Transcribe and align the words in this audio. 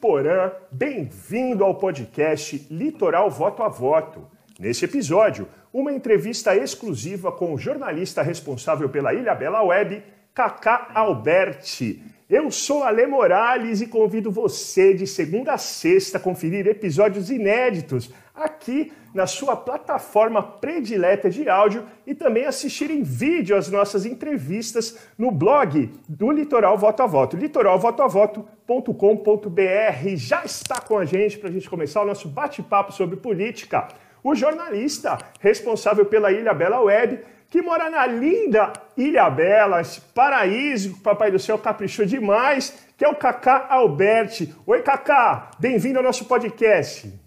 Porã, 0.00 0.50
bem-vindo 0.72 1.62
ao 1.62 1.76
podcast 1.76 2.66
Litoral 2.68 3.30
Voto 3.30 3.62
a 3.62 3.68
Voto. 3.68 4.26
Neste 4.58 4.86
episódio, 4.86 5.46
uma 5.72 5.92
entrevista 5.92 6.56
exclusiva 6.56 7.30
com 7.30 7.54
o 7.54 7.58
jornalista 7.58 8.22
responsável 8.22 8.88
pela 8.88 9.14
Ilha 9.14 9.36
Bela 9.36 9.62
Web, 9.62 10.02
Cacá 10.34 10.90
Alberti. 10.92 12.02
Eu 12.28 12.50
sou 12.50 12.82
Ale 12.82 13.06
Morales 13.06 13.80
e 13.80 13.86
convido 13.86 14.32
você 14.32 14.92
de 14.92 15.06
segunda 15.06 15.52
a 15.52 15.58
sexta 15.58 16.18
a 16.18 16.20
conferir 16.20 16.66
episódios 16.66 17.30
inéditos 17.30 18.10
aqui 18.36 18.92
na 19.14 19.26
sua 19.26 19.56
plataforma 19.56 20.42
predileta 20.42 21.30
de 21.30 21.48
áudio 21.48 21.86
e 22.06 22.14
também 22.14 22.44
assistir 22.44 22.90
em 22.90 23.02
vídeo 23.02 23.56
as 23.56 23.70
nossas 23.70 24.04
entrevistas 24.04 24.98
no 25.16 25.30
blog 25.30 25.90
do 26.06 26.30
Litoral 26.30 26.76
Voto 26.76 27.02
a 27.02 27.06
Voto, 27.06 27.34
litoralvotoavoto.com.br. 27.36 30.16
Já 30.16 30.44
está 30.44 30.78
com 30.80 30.98
a 30.98 31.06
gente 31.06 31.38
para 31.38 31.48
a 31.48 31.52
gente 31.52 31.70
começar 31.70 32.02
o 32.02 32.06
nosso 32.06 32.28
bate-papo 32.28 32.92
sobre 32.92 33.16
política. 33.16 33.88
O 34.22 34.34
jornalista 34.34 35.16
responsável 35.40 36.04
pela 36.04 36.30
Ilha 36.30 36.52
Bela 36.52 36.80
Web, 36.80 37.20
que 37.48 37.62
mora 37.62 37.88
na 37.88 38.06
linda 38.06 38.72
Ilha 38.96 39.30
Bela, 39.30 39.80
esse 39.80 40.00
paraíso 40.00 40.94
que 40.94 40.98
o 40.98 41.02
Papai 41.02 41.30
do 41.30 41.38
Céu 41.38 41.56
caprichou 41.58 42.04
demais, 42.04 42.76
que 42.98 43.04
é 43.04 43.08
o 43.08 43.14
Cacá 43.14 43.66
Alberti. 43.70 44.52
Oi, 44.66 44.82
Cacá, 44.82 45.52
bem-vindo 45.58 45.98
ao 45.98 46.04
nosso 46.04 46.26
podcast. 46.26 47.25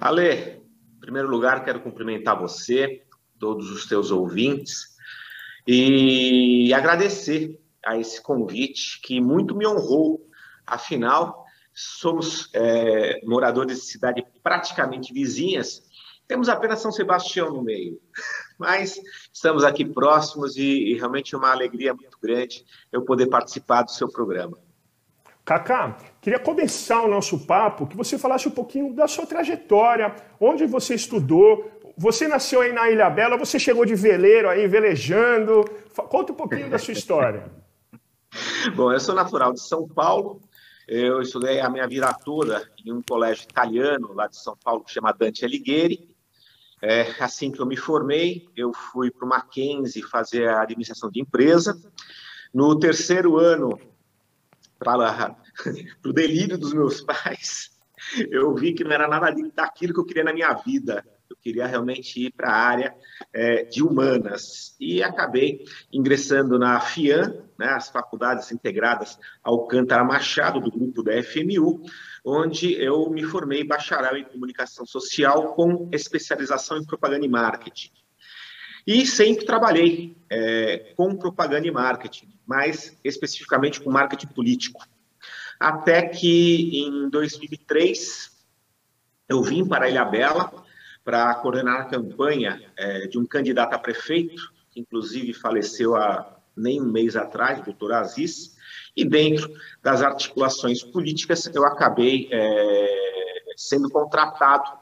Ale, 0.00 0.62
em 0.96 1.00
primeiro 1.00 1.28
lugar, 1.28 1.64
quero 1.64 1.80
cumprimentar 1.80 2.38
você, 2.38 3.02
todos 3.38 3.70
os 3.70 3.86
teus 3.86 4.10
ouvintes, 4.10 4.96
e 5.66 6.72
agradecer 6.72 7.60
a 7.84 7.98
esse 7.98 8.22
convite 8.22 9.00
que 9.02 9.20
muito 9.20 9.54
me 9.54 9.66
honrou. 9.66 10.26
Afinal, 10.66 11.44
somos 11.74 12.48
é, 12.54 13.20
moradores 13.24 13.78
de 13.80 13.84
cidade 13.86 14.24
praticamente 14.42 15.12
vizinhas, 15.12 15.82
temos 16.28 16.48
apenas 16.48 16.80
São 16.80 16.92
Sebastião 16.92 17.50
no 17.50 17.62
meio, 17.62 17.98
mas 18.58 19.00
estamos 19.32 19.64
aqui 19.64 19.84
próximos 19.84 20.56
e, 20.56 20.92
e 20.92 20.94
realmente 20.94 21.34
é 21.34 21.38
uma 21.38 21.50
alegria 21.50 21.94
muito 21.94 22.18
grande 22.20 22.64
eu 22.92 23.02
poder 23.02 23.28
participar 23.28 23.82
do 23.82 23.90
seu 23.90 24.08
programa. 24.08 24.58
Cacá, 25.48 25.96
queria 26.20 26.38
começar 26.38 27.00
o 27.00 27.08
nosso 27.08 27.46
papo 27.46 27.86
que 27.86 27.96
você 27.96 28.18
falasse 28.18 28.46
um 28.46 28.50
pouquinho 28.50 28.92
da 28.92 29.08
sua 29.08 29.24
trajetória, 29.24 30.14
onde 30.38 30.66
você 30.66 30.94
estudou. 30.94 31.70
Você 31.96 32.28
nasceu 32.28 32.60
aí 32.60 32.70
na 32.70 32.90
Ilha 32.90 33.08
Bela, 33.08 33.34
você 33.38 33.58
chegou 33.58 33.86
de 33.86 33.94
veleiro 33.94 34.46
aí, 34.46 34.68
velejando. 34.68 35.64
Conta 36.10 36.34
um 36.34 36.36
pouquinho 36.36 36.68
da 36.68 36.78
sua 36.78 36.92
história. 36.92 37.50
Bom, 38.76 38.92
eu 38.92 39.00
sou 39.00 39.14
natural 39.14 39.54
de 39.54 39.62
São 39.62 39.88
Paulo. 39.88 40.42
Eu 40.86 41.22
estudei 41.22 41.60
a 41.60 41.70
minha 41.70 41.88
vida 41.88 42.12
toda 42.22 42.70
em 42.84 42.92
um 42.92 43.00
colégio 43.00 43.44
italiano 43.44 44.12
lá 44.12 44.26
de 44.26 44.36
São 44.36 44.54
Paulo 44.62 44.84
que 44.84 44.92
chama 44.92 45.12
Dante 45.12 45.46
Alighieri. 45.46 46.14
É, 46.82 47.06
assim 47.20 47.50
que 47.50 47.58
eu 47.58 47.64
me 47.64 47.74
formei, 47.74 48.46
eu 48.54 48.70
fui 48.74 49.10
para 49.10 49.24
o 49.24 49.28
Mackenzie 49.28 50.02
fazer 50.02 50.46
a 50.46 50.60
administração 50.60 51.10
de 51.10 51.22
empresa. 51.22 51.74
No 52.52 52.78
terceiro 52.78 53.38
ano, 53.38 53.80
para 54.78 55.36
o 56.04 56.12
delírio 56.12 56.58
dos 56.58 56.72
meus 56.72 57.00
pais, 57.00 57.70
eu 58.30 58.54
vi 58.54 58.72
que 58.72 58.84
não 58.84 58.92
era 58.92 59.08
nada 59.08 59.34
daquilo 59.54 59.92
que 59.92 60.00
eu 60.00 60.04
queria 60.04 60.24
na 60.24 60.32
minha 60.32 60.52
vida. 60.54 61.04
Eu 61.28 61.36
queria 61.36 61.66
realmente 61.66 62.24
ir 62.24 62.32
para 62.32 62.48
a 62.50 62.56
área 62.56 62.94
é, 63.34 63.64
de 63.64 63.82
humanas 63.82 64.74
e 64.80 65.02
acabei 65.02 65.62
ingressando 65.92 66.58
na 66.58 66.80
FIAN, 66.80 67.44
né, 67.58 67.66
as 67.66 67.90
Faculdades 67.90 68.50
Integradas 68.50 69.18
Alcântara 69.42 70.02
Machado, 70.02 70.58
do 70.58 70.70
grupo 70.70 71.02
da 71.02 71.22
FMU, 71.22 71.82
onde 72.24 72.72
eu 72.82 73.10
me 73.10 73.24
formei 73.24 73.62
bacharel 73.62 74.16
em 74.16 74.24
comunicação 74.24 74.86
social 74.86 75.54
com 75.54 75.90
especialização 75.92 76.78
em 76.78 76.86
propaganda 76.86 77.26
e 77.26 77.28
marketing. 77.28 77.90
E 78.88 79.04
sempre 79.04 79.44
trabalhei 79.44 80.16
é, 80.30 80.94
com 80.96 81.14
propaganda 81.14 81.66
e 81.66 81.70
marketing, 81.70 82.32
mais 82.46 82.96
especificamente 83.04 83.82
com 83.82 83.90
marketing 83.90 84.28
político. 84.28 84.82
Até 85.60 86.08
que 86.08 86.86
em 86.86 87.10
2003 87.10 88.30
eu 89.28 89.42
vim 89.42 89.68
para 89.68 89.90
Ilha 89.90 90.06
Bela 90.06 90.50
para 91.04 91.34
coordenar 91.34 91.82
a 91.82 91.84
campanha 91.84 92.62
é, 92.78 93.06
de 93.06 93.18
um 93.18 93.26
candidato 93.26 93.74
a 93.74 93.78
prefeito, 93.78 94.40
que 94.70 94.80
inclusive 94.80 95.34
faleceu 95.34 95.94
há 95.94 96.40
nem 96.56 96.80
um 96.80 96.90
mês 96.90 97.14
atrás, 97.14 97.60
o 97.60 97.64
doutor 97.64 97.92
Aziz, 97.92 98.56
e 98.96 99.04
dentro 99.04 99.52
das 99.82 100.00
articulações 100.00 100.82
políticas 100.82 101.44
eu 101.54 101.66
acabei 101.66 102.26
é, 102.32 103.44
sendo 103.54 103.90
contratado 103.90 104.78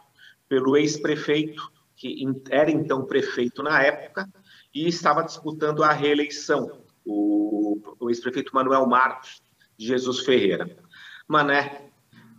pelo 0.49 0.77
ex-prefeito 0.77 1.75
que 1.97 2.25
era 2.51 2.71
então 2.71 3.07
prefeito 3.07 3.63
na 3.63 3.83
época 3.83 4.29
e 4.75 4.87
estava 4.87 5.23
disputando 5.23 5.83
a 5.83 5.93
reeleição, 5.93 6.83
o, 7.05 7.81
o 7.99 8.11
ex-prefeito 8.11 8.55
Manuel 8.55 8.87
Marcos 8.87 9.43
de 9.77 9.87
Jesus 9.87 10.21
Ferreira. 10.21 10.77
Mané 11.27 11.91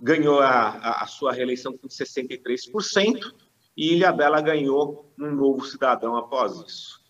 ganhou 0.02 0.40
a, 0.40 1.02
a 1.02 1.08
sua 1.08 1.34
reeleição 1.34 1.76
com 1.76 1.88
63% 1.88 3.34
e 3.76 3.94
Ilha 3.94 4.12
Bela 4.12 4.42
ganhou 4.42 5.12
um 5.20 5.32
novo 5.32 5.66
cidadão 5.66 6.16
após 6.16 6.60
isso. 6.62 7.02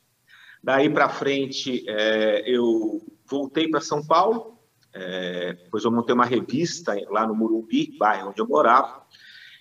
Daí 0.64 0.90
para 0.90 1.10
frente, 1.10 1.86
é, 1.88 2.44
eu 2.46 3.02
voltei 3.26 3.70
para 3.70 3.82
São 3.82 4.06
Paulo, 4.06 4.58
é, 4.94 5.54
depois 5.54 5.84
eu 5.84 5.92
montei 5.92 6.16
uma 6.16 6.26
revista 6.26 6.96
lá 7.10 7.28
no 7.28 7.36
Murumbi, 7.36 7.96
bairro 7.98 8.30
onde 8.30 8.42
eu 8.42 8.48
morava, 8.48 9.06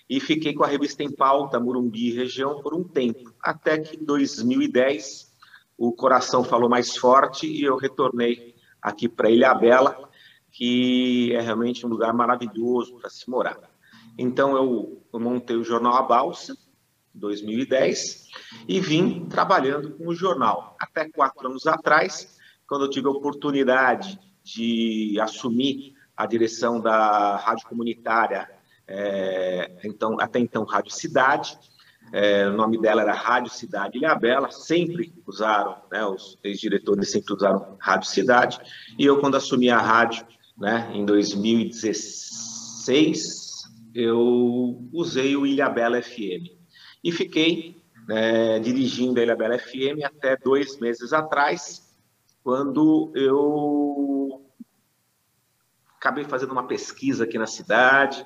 e 0.09 0.19
fiquei 0.19 0.53
com 0.53 0.63
a 0.63 0.67
revista 0.67 1.03
em 1.03 1.11
pauta 1.11 1.59
Murumbi 1.59 2.11
região 2.11 2.61
por 2.61 2.73
um 2.73 2.83
tempo, 2.83 3.33
até 3.41 3.77
que 3.77 3.97
em 3.97 4.05
2010 4.05 5.33
o 5.77 5.91
coração 5.91 6.43
falou 6.43 6.69
mais 6.69 6.95
forte 6.95 7.45
e 7.45 7.63
eu 7.63 7.75
retornei 7.75 8.55
aqui 8.81 9.09
para 9.09 9.29
Ilha 9.29 9.53
Bela, 9.53 10.09
que 10.51 11.33
é 11.33 11.41
realmente 11.41 11.85
um 11.85 11.89
lugar 11.89 12.13
maravilhoso 12.13 12.97
para 12.97 13.09
se 13.09 13.29
morar. 13.29 13.59
Então 14.17 14.55
eu, 14.55 15.03
eu 15.13 15.19
montei 15.19 15.55
o 15.55 15.63
jornal 15.63 15.95
A 15.95 16.01
Balsa, 16.01 16.57
2010, 17.13 18.27
e 18.67 18.79
vim 18.79 19.25
trabalhando 19.25 19.91
com 19.91 20.07
o 20.07 20.15
jornal 20.15 20.75
até 20.79 21.09
quatro 21.09 21.47
anos 21.47 21.67
atrás, 21.67 22.37
quando 22.67 22.85
eu 22.85 22.89
tive 22.89 23.07
a 23.07 23.11
oportunidade 23.11 24.19
de 24.43 25.19
assumir 25.19 25.93
a 26.15 26.25
direção 26.25 26.79
da 26.79 27.35
rádio 27.37 27.67
comunitária 27.67 28.56
é, 28.87 29.71
então, 29.83 30.15
até 30.19 30.39
então 30.39 30.63
Rádio 30.63 30.91
Cidade, 30.91 31.57
é, 32.13 32.47
o 32.47 32.53
nome 32.53 32.79
dela 32.79 33.01
era 33.01 33.13
Rádio 33.13 33.51
Cidade 33.51 33.97
Ilhabela, 33.97 34.49
sempre 34.49 35.13
usaram, 35.25 35.75
né, 35.91 36.05
os 36.05 36.39
ex-diretores 36.43 37.11
sempre 37.11 37.33
usaram 37.33 37.75
Rádio 37.79 38.09
Cidade, 38.09 38.57
e 38.97 39.05
eu, 39.05 39.19
quando 39.19 39.35
assumi 39.35 39.69
a 39.69 39.79
rádio, 39.79 40.25
né, 40.57 40.89
em 40.93 41.05
2016, 41.05 43.67
eu 43.93 44.89
usei 44.93 45.35
o 45.35 45.45
Ilhabela 45.45 46.01
FM, 46.01 46.55
e 47.03 47.11
fiquei 47.11 47.75
né, 48.07 48.57
dirigindo 48.59 49.19
a 49.19 49.23
Ilhabela 49.23 49.59
FM 49.59 50.05
até 50.05 50.37
dois 50.37 50.79
meses 50.79 51.11
atrás, 51.11 51.85
quando 52.41 53.11
eu 53.13 54.45
acabei 55.97 56.23
fazendo 56.23 56.53
uma 56.53 56.65
pesquisa 56.65 57.25
aqui 57.25 57.37
na 57.37 57.47
cidade, 57.47 58.25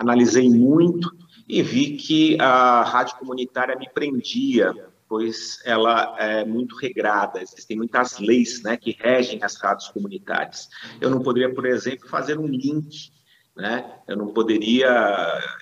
analisei 0.00 0.48
muito 0.48 1.14
e 1.46 1.62
vi 1.62 1.96
que 1.96 2.40
a 2.40 2.82
rádio 2.82 3.18
comunitária 3.18 3.76
me 3.76 3.88
prendia, 3.88 4.74
pois 5.06 5.60
ela 5.64 6.16
é 6.18 6.44
muito 6.44 6.74
regrada, 6.76 7.42
existem 7.42 7.76
muitas 7.76 8.18
leis 8.18 8.62
né, 8.62 8.76
que 8.78 8.96
regem 8.98 9.42
as 9.42 9.56
rádios 9.56 9.88
comunitárias. 9.88 10.70
Eu 11.00 11.10
não 11.10 11.20
poderia, 11.20 11.52
por 11.54 11.66
exemplo, 11.66 12.08
fazer 12.08 12.38
um 12.38 12.46
link, 12.46 13.12
né? 13.54 13.98
eu 14.08 14.16
não 14.16 14.28
poderia 14.28 14.88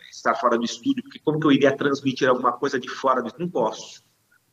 estar 0.09 0.37
fora 0.37 0.57
do 0.57 0.65
estúdio, 0.65 1.03
porque 1.03 1.19
como 1.19 1.41
que 1.41 1.47
eu 1.47 1.53
iria 1.53 1.77
transmitir 1.77 2.29
alguma 2.29 2.53
coisa 2.53 2.79
de 2.79 2.89
fora 2.89 3.25
Não 3.39 3.49
posso. 3.49 4.05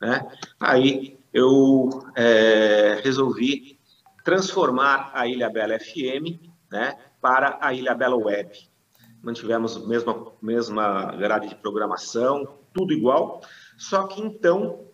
Né? 0.01 0.25
Aí 0.59 1.19
eu 1.31 1.89
é, 2.15 3.01
resolvi 3.03 3.77
transformar 4.23 5.11
a 5.13 5.27
Ilha 5.27 5.49
Bela 5.49 5.77
FM 5.77 6.41
né, 6.71 6.97
para 7.21 7.59
a 7.61 7.71
Ilha 7.71 7.93
Bela 7.93 8.15
Web 8.15 8.73
mantivemos 9.25 9.75
a 9.75 9.79
mesma, 9.79 10.31
mesma 10.41 11.15
grade 11.15 11.49
de 11.49 11.55
programação, 11.55 12.59
tudo 12.73 12.93
igual, 12.93 13.41
só 13.77 14.05
que 14.07 14.21
então 14.21 14.85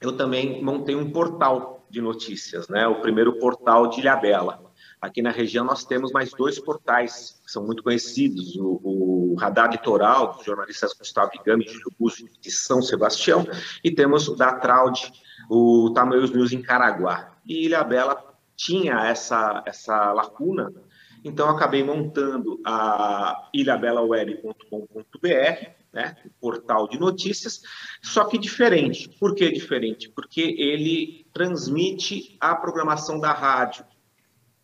eu 0.00 0.16
também 0.16 0.62
montei 0.62 0.94
um 0.94 1.10
portal 1.10 1.86
de 1.88 2.00
notícias, 2.00 2.68
né? 2.68 2.86
o 2.86 3.00
primeiro 3.00 3.38
portal 3.38 3.88
de 3.88 4.00
Ilhabela. 4.00 4.64
Aqui 5.00 5.22
na 5.22 5.30
região 5.30 5.64
nós 5.64 5.84
temos 5.84 6.12
mais 6.12 6.30
dois 6.32 6.58
portais 6.58 7.40
que 7.44 7.50
são 7.50 7.64
muito 7.64 7.82
conhecidos, 7.82 8.56
o, 8.56 8.80
o 8.82 9.34
Radar 9.38 9.70
Litoral, 9.70 10.34
dos 10.34 10.44
jornalistas 10.44 10.92
Gustavo 10.94 11.30
Igami 11.34 11.64
e 11.64 11.68
Júlio 11.68 11.92
Busso, 11.98 12.24
de 12.40 12.50
São 12.50 12.82
Sebastião, 12.82 13.46
e 13.84 13.90
temos 13.90 14.28
o 14.28 14.34
da 14.34 14.54
Traude, 14.54 15.12
o 15.48 15.90
Tamoios 15.94 16.30
News 16.30 16.52
em 16.52 16.60
Caraguá. 16.60 17.36
E 17.46 17.66
Ilhabela 17.66 18.36
tinha 18.56 19.06
essa, 19.06 19.62
essa 19.66 20.12
lacuna 20.12 20.72
Então, 21.26 21.50
acabei 21.50 21.82
montando 21.82 22.60
a 22.64 23.48
ilhabelaweb.com.br, 23.52 25.70
né, 25.92 26.16
portal 26.40 26.88
de 26.88 27.00
notícias, 27.00 27.62
só 28.00 28.26
que 28.26 28.38
diferente. 28.38 29.08
Por 29.18 29.34
que 29.34 29.50
diferente? 29.50 30.08
Porque 30.08 30.40
ele 30.40 31.26
transmite 31.32 32.36
a 32.40 32.54
programação 32.54 33.18
da 33.18 33.32
rádio 33.32 33.84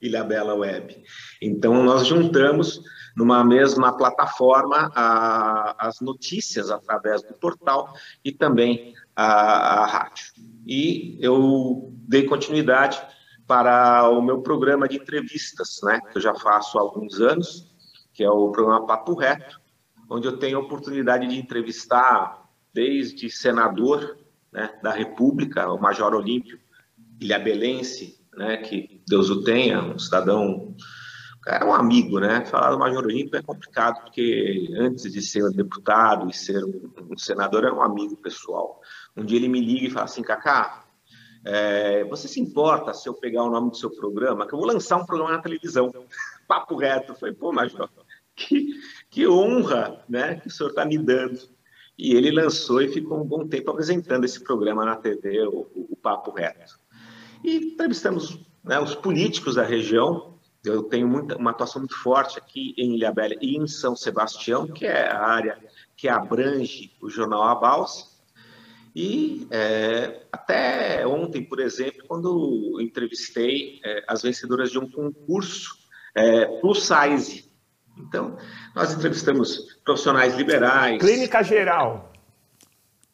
Ilhabela 0.00 0.54
Web. 0.54 1.02
Então, 1.40 1.82
nós 1.82 2.06
juntamos 2.06 2.80
numa 3.16 3.44
mesma 3.44 3.96
plataforma 3.96 4.92
a, 4.94 5.88
as 5.88 6.00
notícias 6.00 6.70
através 6.70 7.22
do 7.22 7.34
portal 7.34 7.92
e 8.24 8.30
também 8.30 8.94
a, 9.16 9.82
a 9.82 9.86
rádio. 9.86 10.26
E 10.64 11.18
eu 11.20 11.92
dei 12.06 12.22
continuidade 12.22 13.02
para 13.46 14.08
o 14.08 14.22
meu 14.22 14.40
programa 14.40 14.88
de 14.88 14.96
entrevistas, 14.96 15.80
né, 15.82 16.00
que 16.00 16.18
eu 16.18 16.22
já 16.22 16.34
faço 16.34 16.78
há 16.78 16.82
alguns 16.82 17.20
anos, 17.20 17.70
que 18.12 18.22
é 18.22 18.30
o 18.30 18.50
programa 18.50 18.86
Papo 18.86 19.14
Reto, 19.14 19.60
onde 20.08 20.26
eu 20.26 20.38
tenho 20.38 20.58
a 20.58 20.60
oportunidade 20.60 21.26
de 21.26 21.38
entrevistar 21.38 22.48
desde 22.72 23.30
senador 23.30 24.18
né, 24.52 24.78
da 24.82 24.92
República, 24.92 25.70
o 25.72 25.80
Major 25.80 26.14
Olímpio 26.14 26.58
Ilhabelense, 27.20 28.18
né, 28.36 28.58
que 28.58 29.02
Deus 29.06 29.30
o 29.30 29.42
tenha, 29.42 29.82
um 29.82 29.98
cidadão, 29.98 30.74
é 31.46 31.64
um 31.64 31.74
amigo, 31.74 32.20
né? 32.20 32.44
Falar 32.46 32.70
do 32.70 32.78
Major 32.78 33.04
Olímpio 33.04 33.36
é 33.36 33.42
complicado, 33.42 34.02
porque 34.02 34.68
antes 34.78 35.12
de 35.12 35.20
ser 35.20 35.50
deputado 35.50 36.30
e 36.30 36.32
ser 36.32 36.64
um, 36.64 36.92
um 37.10 37.18
senador, 37.18 37.64
é 37.64 37.72
um 37.72 37.82
amigo 37.82 38.16
pessoal. 38.16 38.80
Um 39.16 39.24
dia 39.24 39.38
ele 39.38 39.48
me 39.48 39.60
liga 39.60 39.86
e 39.86 39.90
fala 39.90 40.04
assim, 40.04 40.22
Cacá, 40.22 40.81
é, 41.44 42.04
você 42.04 42.28
se 42.28 42.40
importa 42.40 42.94
se 42.94 43.08
eu 43.08 43.14
pegar 43.14 43.42
o 43.42 43.50
nome 43.50 43.70
do 43.70 43.76
seu 43.76 43.90
programa? 43.90 44.46
Que 44.46 44.54
eu 44.54 44.58
vou 44.58 44.66
lançar 44.66 44.96
um 44.96 45.06
programa 45.06 45.32
na 45.32 45.42
televisão. 45.42 45.92
Papo 46.46 46.76
reto. 46.76 47.14
Foi, 47.14 47.32
pô, 47.32 47.52
Major, 47.52 47.88
que, 48.34 48.74
que 49.10 49.26
honra 49.26 50.04
né, 50.08 50.36
que 50.36 50.48
o 50.48 50.50
senhor 50.50 50.70
está 50.70 50.84
me 50.84 50.98
dando. 50.98 51.40
E 51.98 52.14
ele 52.14 52.30
lançou 52.30 52.80
e 52.80 52.88
ficou 52.88 53.20
um 53.20 53.26
bom 53.26 53.46
tempo 53.46 53.70
apresentando 53.70 54.24
esse 54.24 54.42
programa 54.42 54.84
na 54.84 54.96
TV, 54.96 55.46
o, 55.46 55.68
o 55.74 55.96
Papo 55.96 56.30
Reto. 56.30 56.78
E 57.44 57.56
entrevistamos 57.56 58.38
né, 58.64 58.80
os 58.80 58.94
políticos 58.94 59.56
da 59.56 59.64
região. 59.64 60.38
Eu 60.64 60.84
tenho 60.84 61.08
muita, 61.08 61.36
uma 61.36 61.50
atuação 61.50 61.80
muito 61.80 61.96
forte 61.96 62.38
aqui 62.38 62.72
em 62.78 62.94
Ilhabela 62.94 63.34
e 63.40 63.56
em 63.56 63.66
São 63.66 63.96
Sebastião, 63.96 64.66
que 64.66 64.86
é 64.86 65.10
a 65.10 65.26
área 65.26 65.58
que 65.96 66.08
abrange 66.08 66.96
o 67.00 67.10
jornal 67.10 67.42
Abaus. 67.42 68.11
E 68.94 69.46
é, 69.50 70.22
até 70.30 71.06
ontem, 71.06 71.42
por 71.42 71.60
exemplo, 71.60 72.04
quando 72.06 72.78
entrevistei 72.80 73.80
é, 73.84 74.04
as 74.06 74.22
vencedoras 74.22 74.70
de 74.70 74.78
um 74.78 74.90
concurso 74.90 75.76
é, 76.14 76.44
plus 76.60 76.86
size. 76.86 77.50
Então, 77.98 78.36
nós 78.74 78.92
entrevistamos 78.92 79.78
profissionais 79.84 80.34
liberais. 80.34 81.00
Clínica 81.00 81.42
geral. 81.42 82.12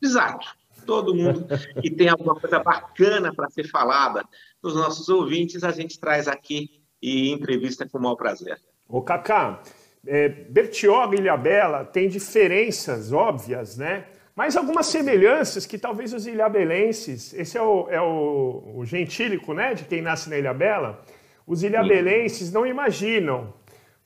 Exato. 0.02 0.46
Todo 0.86 1.14
mundo 1.14 1.46
que 1.82 1.90
tem 1.90 2.08
alguma 2.08 2.34
coisa 2.34 2.58
bacana 2.60 3.32
para 3.34 3.50
ser 3.50 3.68
falada 3.68 4.24
para 4.60 4.68
os 4.68 4.74
nossos 4.74 5.08
ouvintes, 5.08 5.62
a 5.62 5.70
gente 5.70 6.00
traz 6.00 6.26
aqui 6.26 6.80
e 7.00 7.30
entrevista 7.30 7.88
com 7.88 7.98
o 7.98 8.02
maior 8.02 8.16
prazer. 8.16 8.60
Ô, 8.88 9.02
Cacá, 9.02 9.62
é, 10.06 10.28
Bertioga 10.28 11.16
e 11.16 11.20
Ilhabela 11.20 11.84
têm 11.84 12.08
diferenças 12.08 13.12
óbvias, 13.12 13.76
né? 13.76 14.06
Mas 14.38 14.56
algumas 14.56 14.86
semelhanças 14.86 15.66
que 15.66 15.76
talvez 15.76 16.12
os 16.12 16.24
ilhabelenses, 16.24 17.34
esse 17.34 17.58
é 17.58 17.60
o, 17.60 17.88
é 17.90 18.00
o, 18.00 18.62
o 18.76 18.84
gentílico 18.84 19.52
né, 19.52 19.74
de 19.74 19.82
quem 19.82 20.00
nasce 20.00 20.30
na 20.30 20.38
Ilhabela, 20.38 21.02
os 21.44 21.64
ilhabelenses 21.64 22.52
não 22.52 22.64
imaginam. 22.64 23.52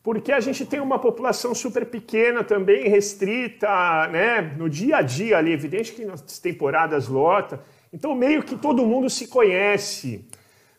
Porque 0.02 0.32
a 0.32 0.40
gente 0.40 0.64
tem 0.64 0.81
uma 0.81 0.99
população 0.99 1.55
super 1.55 1.84
pequena 1.84 2.43
também, 2.43 2.88
restrita, 2.88 4.08
né, 4.08 4.40
no 4.56 4.70
dia 4.70 4.96
a 4.96 5.02
dia 5.02 5.37
ali, 5.37 5.52
evidente 5.52 5.93
que 5.93 6.02
nas 6.02 6.23
temporadas 6.38 7.08
lota. 7.08 7.61
Então, 7.93 8.14
meio 8.14 8.43
que 8.43 8.56
todo 8.56 8.87
mundo 8.87 9.11
se 9.11 9.26
conhece. 9.26 10.26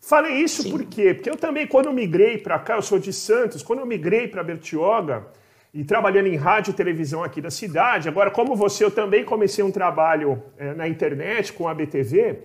Falei 0.02 0.34
isso 0.34 0.64
Sim. 0.64 0.72
por 0.72 0.84
quê? 0.86 1.14
Porque 1.14 1.30
eu 1.30 1.38
também, 1.38 1.68
quando 1.68 1.94
migrei 1.94 2.40
para 2.40 2.58
cá, 2.58 2.78
eu 2.78 2.82
sou 2.82 2.98
de 2.98 3.14
Santos, 3.14 3.62
quando 3.62 3.82
eu 3.82 3.86
migrei 3.86 4.28
para 4.28 4.44
Bertioga, 4.44 5.28
e 5.74 5.84
trabalhando 5.84 6.28
em 6.28 6.36
rádio 6.36 6.72
e 6.72 6.76
televisão 6.76 7.24
aqui 7.24 7.42
da 7.42 7.50
cidade. 7.50 8.08
Agora, 8.08 8.30
como 8.30 8.56
você, 8.56 8.86
eu 8.86 8.92
também 8.92 9.26
comecei 9.26 9.64
um 9.64 9.72
trabalho 9.72 10.44
é, 10.58 10.74
na 10.74 10.88
internet 10.88 11.52
com 11.52 11.68
a 11.68 11.74
BTV. 11.74 12.44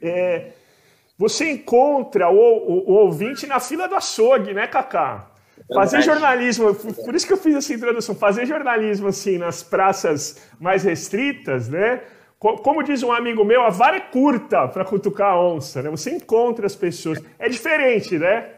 É, 0.00 0.52
você 1.18 1.50
encontra 1.50 2.28
o, 2.28 2.36
o, 2.36 2.90
o, 2.90 2.92
ouvinte 2.92 3.46
na 3.46 3.58
fila 3.58 3.88
do 3.88 3.96
açougue, 3.96 4.54
né, 4.54 4.66
Cacá? 4.66 5.32
Fazer 5.74 6.02
jornalismo, 6.02 6.72
por 6.74 7.14
isso 7.14 7.26
que 7.26 7.32
eu 7.32 7.36
fiz 7.36 7.56
essa 7.56 7.74
introdução, 7.74 8.14
fazer 8.14 8.46
jornalismo 8.46 9.08
assim 9.08 9.38
nas 9.38 9.64
praças 9.64 10.48
mais 10.60 10.84
restritas, 10.84 11.68
né? 11.68 12.02
Como 12.38 12.82
diz 12.82 13.02
um 13.02 13.10
amigo 13.10 13.44
meu, 13.44 13.62
a 13.62 13.70
vara 13.70 13.96
é 13.96 14.00
curta 14.00 14.68
para 14.68 14.84
cutucar 14.84 15.32
a 15.32 15.42
onça, 15.42 15.82
né? 15.82 15.90
Você 15.90 16.10
encontra 16.10 16.66
as 16.66 16.76
pessoas. 16.76 17.20
É 17.38 17.48
diferente, 17.48 18.18
né? 18.18 18.52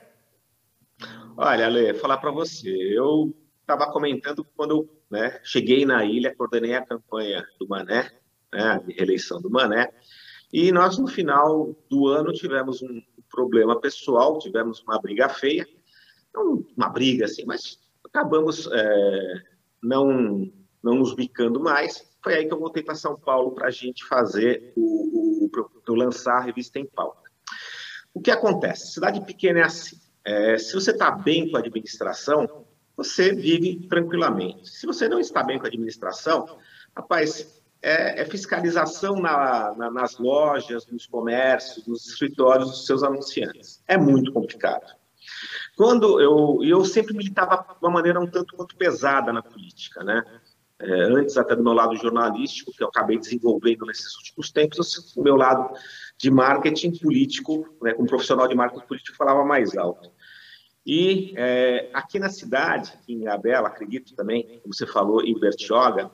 Olha, 1.37 1.67
Ale, 1.67 1.94
falar 1.94 2.19
para 2.19 2.32
você, 2.32 2.69
eu 2.69 3.32
estava 3.69 3.93
comentando 3.93 4.47
quando 4.56 4.70
eu 4.70 4.88
né, 5.11 5.38
cheguei 5.44 5.85
na 5.85 6.03
ilha, 6.03 6.35
coordenei 6.35 6.75
a 6.75 6.85
campanha 6.85 7.47
do 7.61 7.69
Mané, 7.69 8.11
né, 8.50 8.82
reeleição 8.88 9.43
do 9.43 9.50
Mané, 9.50 9.93
e 10.50 10.73
nós, 10.73 10.99
no 10.99 11.06
final 11.06 11.76
do 11.91 12.09
ano, 12.09 12.32
tivemos 12.32 12.82
um 12.82 13.03
problema 13.31 13.79
pessoal, 13.79 14.38
tivemos 14.38 14.81
uma 14.81 14.99
briga 14.99 15.29
feia, 15.29 15.69
não 16.35 16.65
uma 16.75 16.88
briga 16.88 17.26
assim, 17.26 17.44
mas 17.44 17.79
acabamos 18.03 18.67
é, 18.73 19.35
não, 19.82 20.50
não 20.82 20.94
nos 20.94 21.14
bicando 21.14 21.61
mais. 21.61 22.09
Foi 22.25 22.35
aí 22.35 22.47
que 22.47 22.55
eu 22.55 22.59
voltei 22.59 22.82
para 22.82 22.94
São 22.94 23.19
Paulo 23.19 23.53
para 23.53 23.69
a 23.69 23.71
gente 23.71 24.03
fazer 24.06 24.73
o, 24.75 25.44
o, 25.47 25.50
o, 25.87 25.94
lançar 25.94 26.38
a 26.38 26.43
revista 26.43 26.79
em 26.79 26.87
pauta. 26.87 27.31
O 28.14 28.21
que 28.21 28.31
acontece? 28.31 28.93
Cidade 28.94 29.21
pequena 29.26 29.61
é 29.61 29.64
assim. 29.64 29.99
É, 30.25 30.56
se 30.56 30.73
você 30.73 30.91
está 30.91 31.11
bem 31.11 31.50
com 31.50 31.59
a 31.59 31.61
administração, 31.61 32.67
você 32.99 33.33
vive 33.33 33.87
tranquilamente. 33.89 34.69
Se 34.69 34.85
você 34.85 35.09
não 35.09 35.21
está 35.21 35.45
bem 35.45 35.56
com 35.56 35.65
a 35.65 35.69
administração, 35.69 36.59
rapaz, 36.97 37.62
é, 37.81 38.23
é 38.23 38.25
fiscalização 38.25 39.21
na, 39.21 39.73
na, 39.77 39.89
nas 39.89 40.19
lojas, 40.19 40.85
nos 40.89 41.06
comércios, 41.06 41.87
nos 41.87 42.09
escritórios 42.09 42.71
dos 42.71 42.87
seus 42.87 43.05
anunciantes. 43.05 43.85
É 43.87 43.97
muito 43.97 44.33
complicado. 44.33 44.93
Quando 45.77 46.21
eu, 46.21 46.59
eu 46.65 46.85
sempre 46.85 47.17
militava 47.17 47.65
de 47.69 47.87
uma 47.87 47.93
maneira 47.93 48.19
um 48.19 48.26
tanto 48.26 48.57
quanto 48.57 48.75
pesada 48.75 49.33
na 49.33 49.43
política, 49.43 50.02
né? 50.02 50.25
É, 50.81 51.02
antes 51.05 51.37
até 51.37 51.55
do 51.55 51.62
meu 51.62 51.73
lado 51.73 51.95
jornalístico, 51.97 52.73
que 52.73 52.83
eu 52.83 52.88
acabei 52.88 53.19
desenvolvendo 53.19 53.87
nesses 53.87 54.17
últimos 54.17 54.50
tempos, 54.50 55.17
o 55.17 55.23
meu 55.23 55.37
lado 55.37 55.73
de 56.17 56.31
marketing 56.31 56.99
político, 56.99 57.64
né, 57.83 57.95
como 57.95 58.09
profissional 58.09 58.47
de 58.47 58.55
marketing 58.55 58.87
político, 58.87 59.17
falava 59.17 59.45
mais 59.45 59.76
alto. 59.76 60.11
E 60.88 61.35
é, 61.37 61.90
aqui 61.92 62.18
na 62.18 62.30
cidade, 62.30 62.95
em 63.07 63.28
Abela, 63.28 63.68
acredito 63.68 64.16
também, 64.16 64.59
como 64.62 64.73
você 64.73 64.87
falou, 64.87 65.23
em 65.23 65.38
Bertioga, 65.38 66.11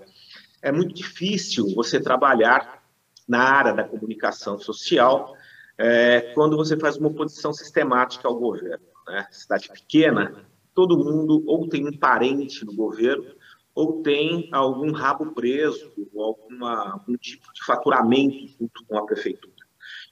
é 0.61 0.73
muito 0.73 0.93
difícil 0.93 1.73
você 1.77 2.01
trabalhar 2.01 2.83
na 3.29 3.39
área 3.39 3.73
da 3.73 3.85
comunicação 3.85 4.59
social 4.59 5.33
é, 5.79 6.33
quando 6.35 6.57
você 6.57 6.77
faz 6.77 6.97
uma 6.97 7.09
oposição 7.09 7.53
sistemática 7.53 8.27
ao 8.27 8.35
governo. 8.35 8.85
Né? 9.07 9.25
Cidade 9.31 9.69
pequena, 9.69 10.45
todo 10.75 10.99
mundo 10.99 11.45
ou 11.47 11.69
tem 11.69 11.87
um 11.87 11.97
parente 11.97 12.65
no 12.65 12.75
governo 12.75 13.33
ou 13.77 14.03
tem 14.03 14.49
algum 14.51 14.91
rabo 14.91 15.33
preso 15.35 15.93
ou 16.13 16.21
alguma, 16.21 16.95
algum 16.95 17.17
tipo 17.17 17.47
de 17.55 17.65
faturamento 17.65 18.49
junto 18.59 18.85
com 18.89 18.99
a 18.99 19.07
prefeitura. 19.07 19.55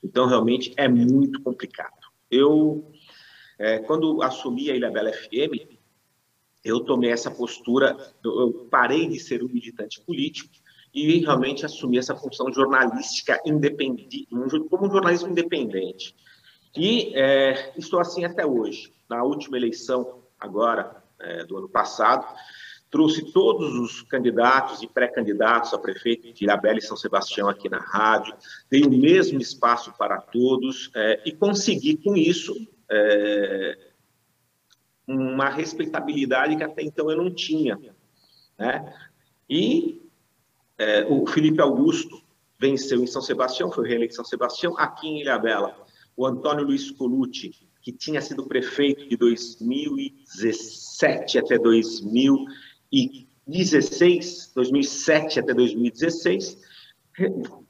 Então, 0.05 0.29
realmente, 0.29 0.73
é 0.77 0.87
muito 0.87 1.43
complicado. 1.43 2.01
Eu 2.31 2.93
é, 3.63 3.79
quando 3.79 4.21
assumi 4.23 4.73
a 4.73 4.75
Ilha 4.75 4.91
Bela 4.91 5.13
FM, 5.13 5.79
eu 6.65 6.81
tomei 6.81 7.13
essa 7.13 7.31
postura, 7.31 7.97
eu 8.25 8.67
parei 8.69 9.07
de 9.07 9.21
ser 9.21 9.41
um 9.41 9.47
militante 9.47 10.01
político 10.01 10.53
e 10.93 11.21
realmente 11.21 11.65
assumi 11.65 11.97
essa 11.97 12.17
função 12.17 12.53
jornalística 12.53 13.41
independente, 13.47 14.27
como 14.69 14.91
jornalismo 14.91 15.29
independente. 15.29 16.13
E 16.77 17.13
é, 17.15 17.73
estou 17.77 18.01
assim 18.01 18.25
até 18.25 18.45
hoje. 18.45 18.93
Na 19.09 19.23
última 19.23 19.57
eleição, 19.57 20.25
agora, 20.41 21.01
é, 21.21 21.45
do 21.45 21.57
ano 21.57 21.69
passado, 21.69 22.27
trouxe 22.91 23.33
todos 23.33 23.75
os 23.75 24.03
candidatos 24.03 24.83
e 24.83 24.89
pré-candidatos 24.89 25.73
a 25.73 25.79
prefeito 25.79 26.33
de 26.33 26.45
Ilhabela 26.45 26.79
e 26.79 26.83
São 26.83 26.97
Sebastião 26.97 27.49
aqui 27.49 27.69
na 27.69 27.79
rádio, 27.79 28.35
dei 28.69 28.83
o 28.83 28.91
mesmo 28.91 29.41
espaço 29.41 29.93
para 29.97 30.21
todos 30.21 30.91
é, 30.97 31.23
e 31.25 31.31
consegui, 31.31 31.97
com 31.97 32.17
isso, 32.17 32.55
é, 32.93 33.79
uma 35.07 35.49
respeitabilidade 35.49 36.57
que 36.57 36.63
até 36.63 36.83
então 36.83 37.11
eu 37.11 37.17
não 37.17 37.35
tinha. 37.35 37.79
Né? 38.59 38.95
E 39.49 40.03
é, 40.79 41.05
o 41.07 41.27
Felipe 41.27 41.61
Augusto 41.61 42.23
venceu 42.59 43.03
em 43.03 43.07
São 43.07 43.23
Sebastião, 43.23 43.73
foi 43.73 43.89
reeleito 43.89 44.13
em 44.13 44.17
São 44.17 44.25
Sebastião, 44.25 44.79
aqui 44.79 45.09
em 45.09 45.21
Ilhabela. 45.21 45.75
O 46.17 46.27
Antônio 46.27 46.65
Luiz 46.65 46.91
Colucci 46.91 47.53
que 47.83 47.93
tinha 47.93 48.23
sido 48.23 48.47
prefeito 48.47 49.09
de 49.09 49.17
2017 49.17 51.39
até 51.39 51.59
2016, 51.59 54.53
2007 54.55 55.41
até 55.41 55.53
2016, 55.53 56.57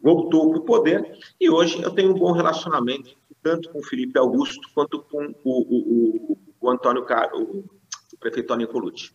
voltou 0.01 0.51
para 0.51 0.59
o 0.59 0.65
poder 0.65 1.19
e 1.41 1.51
hoje 1.51 1.83
eu 1.83 1.91
tenho 1.91 2.15
um 2.15 2.19
bom 2.19 2.31
relacionamento 2.33 3.17
tanto 3.43 3.71
com 3.71 3.81
o 3.81 3.85
Felipe 3.85 4.19
Augusto 4.19 4.69
quanto 4.75 5.03
com 5.03 5.35
o, 5.45 6.33
o, 6.33 6.39
o, 6.61 6.71
Antônio 6.71 7.05
o, 7.35 7.65
o 8.13 8.19
prefeito 8.19 8.47
Tony 8.47 8.67
Colucci. 8.67 9.11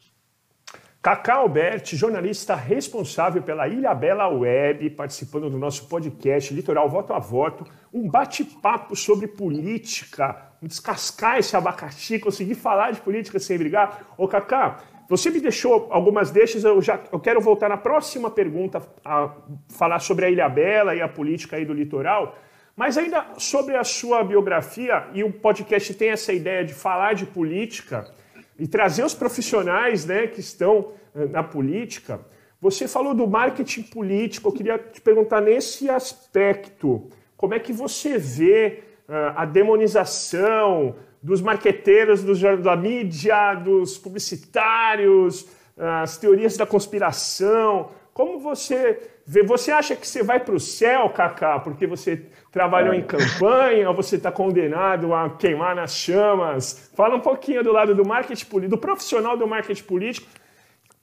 Cacá 1.01 1.35
Alberti, 1.35 1.95
jornalista 1.95 2.53
responsável 2.53 3.41
pela 3.41 3.67
Ilha 3.67 3.93
Bela 3.93 4.27
Web, 4.27 4.89
participando 4.89 5.49
do 5.49 5.57
nosso 5.57 5.87
podcast 5.87 6.53
Litoral 6.53 6.89
Voto 6.89 7.13
a 7.13 7.19
Voto, 7.19 7.63
um 7.93 8.09
bate-papo 8.09 8.93
sobre 8.93 9.27
política, 9.27 10.51
um 10.61 10.67
descascar 10.67 11.37
esse 11.37 11.55
abacaxi, 11.55 12.19
conseguir 12.19 12.55
falar 12.55 12.91
de 12.91 12.99
política 12.99 13.39
sem 13.39 13.57
brigar. 13.57 14.13
Ô 14.17 14.27
Cacá, 14.27 14.83
você 15.07 15.29
me 15.29 15.39
deixou 15.39 15.87
algumas 15.91 16.29
deixas, 16.29 16.65
eu 16.65 16.81
já 16.81 17.01
eu 17.09 17.19
quero 17.19 17.39
voltar 17.39 17.69
na 17.69 17.77
próxima 17.77 18.29
pergunta 18.29 18.81
a 19.05 19.33
falar 19.69 19.99
sobre 19.99 20.25
a 20.25 20.29
Ilha 20.29 20.49
Bela 20.49 20.93
e 20.93 21.01
a 21.01 21.07
política 21.07 21.55
aí 21.55 21.63
do 21.63 21.73
litoral, 21.73 22.35
mas 22.77 22.95
ainda 22.95 23.25
sobre 23.39 23.75
a 23.75 23.83
sua 23.83 24.23
biografia, 24.23 25.07
e 25.11 25.23
o 25.23 25.33
podcast 25.33 25.91
tem 25.95 26.11
essa 26.11 26.31
ideia 26.31 26.63
de 26.63 26.75
falar 26.75 27.13
de 27.13 27.25
política, 27.25 28.13
e 28.59 28.67
trazer 28.67 29.03
os 29.03 29.15
profissionais 29.15 30.05
né, 30.05 30.27
que 30.27 30.39
estão 30.39 30.91
eh, 31.15 31.25
na 31.25 31.41
política. 31.41 32.21
Você 32.61 32.87
falou 32.87 33.15
do 33.15 33.27
marketing 33.27 33.81
político, 33.81 34.49
eu 34.49 34.51
queria 34.51 34.77
te 34.77 35.01
perguntar 35.01 35.41
nesse 35.41 35.89
aspecto, 35.89 37.09
como 37.35 37.55
é 37.55 37.59
que 37.59 37.73
você 37.73 38.17
vê 38.17 38.83
uh, 39.07 39.33
a 39.35 39.45
demonização 39.45 40.95
dos 41.21 41.39
marqueteiros, 41.39 42.23
dos, 42.23 42.41
da 42.41 42.75
mídia, 42.75 43.53
dos 43.55 43.95
publicitários, 43.97 45.47
as 45.77 46.17
teorias 46.17 46.57
da 46.57 46.65
conspiração, 46.65 47.91
como 48.11 48.39
você? 48.39 49.16
Você 49.45 49.71
acha 49.73 49.93
que 49.93 50.07
você 50.07 50.23
vai 50.23 50.39
para 50.39 50.55
o 50.55 50.59
céu, 50.59 51.09
Kaká, 51.09 51.59
porque 51.59 51.85
você 51.85 52.25
trabalhou 52.49 52.93
é. 52.93 52.97
em 52.97 53.03
campanha 53.03 53.89
ou 53.89 53.95
você 53.95 54.15
está 54.15 54.31
condenado 54.31 55.13
a 55.13 55.29
queimar 55.31 55.75
nas 55.75 55.95
chamas? 55.97 56.89
Fala 56.95 57.17
um 57.17 57.19
pouquinho 57.19 57.61
do 57.61 57.73
lado 57.73 57.93
do 57.93 58.07
marketing 58.07 58.45
político, 58.45 58.77
do 58.77 58.81
profissional 58.81 59.35
do 59.35 59.45
marketing 59.45 59.83
político. 59.83 60.27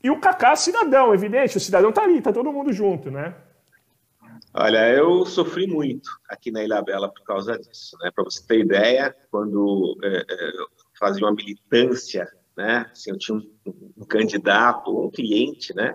E 0.02 0.11
o 0.11 0.19
Kaká, 0.19 0.57
cidadão, 0.57 1.12
evidente, 1.12 1.59
o 1.59 1.61
cidadão 1.61 1.90
está 1.90 2.04
ali, 2.04 2.16
está 2.16 2.33
todo 2.33 2.50
mundo 2.50 2.73
junto, 2.73 3.11
né? 3.11 3.35
Olha, 4.54 4.88
eu 4.88 5.26
sofri 5.26 5.66
muito 5.66 6.09
aqui 6.26 6.50
na 6.50 6.64
Ilha 6.64 6.81
Bela 6.81 7.11
por 7.11 7.25
causa 7.25 7.59
disso, 7.59 7.95
né? 8.00 8.11
Para 8.14 8.25
você 8.25 8.43
ter 8.47 8.61
ideia, 8.61 9.14
quando 9.31 9.99
é, 10.02 10.25
é, 10.31 10.49
eu 10.61 10.66
fazia 10.99 11.26
uma 11.26 11.35
militância, 11.35 12.26
né? 12.57 12.87
Assim, 12.90 13.11
eu 13.11 13.19
tinha 13.19 13.37
um, 13.37 13.43
um 13.99 14.04
candidato, 14.07 15.07
um 15.07 15.11
cliente, 15.11 15.75
né? 15.75 15.95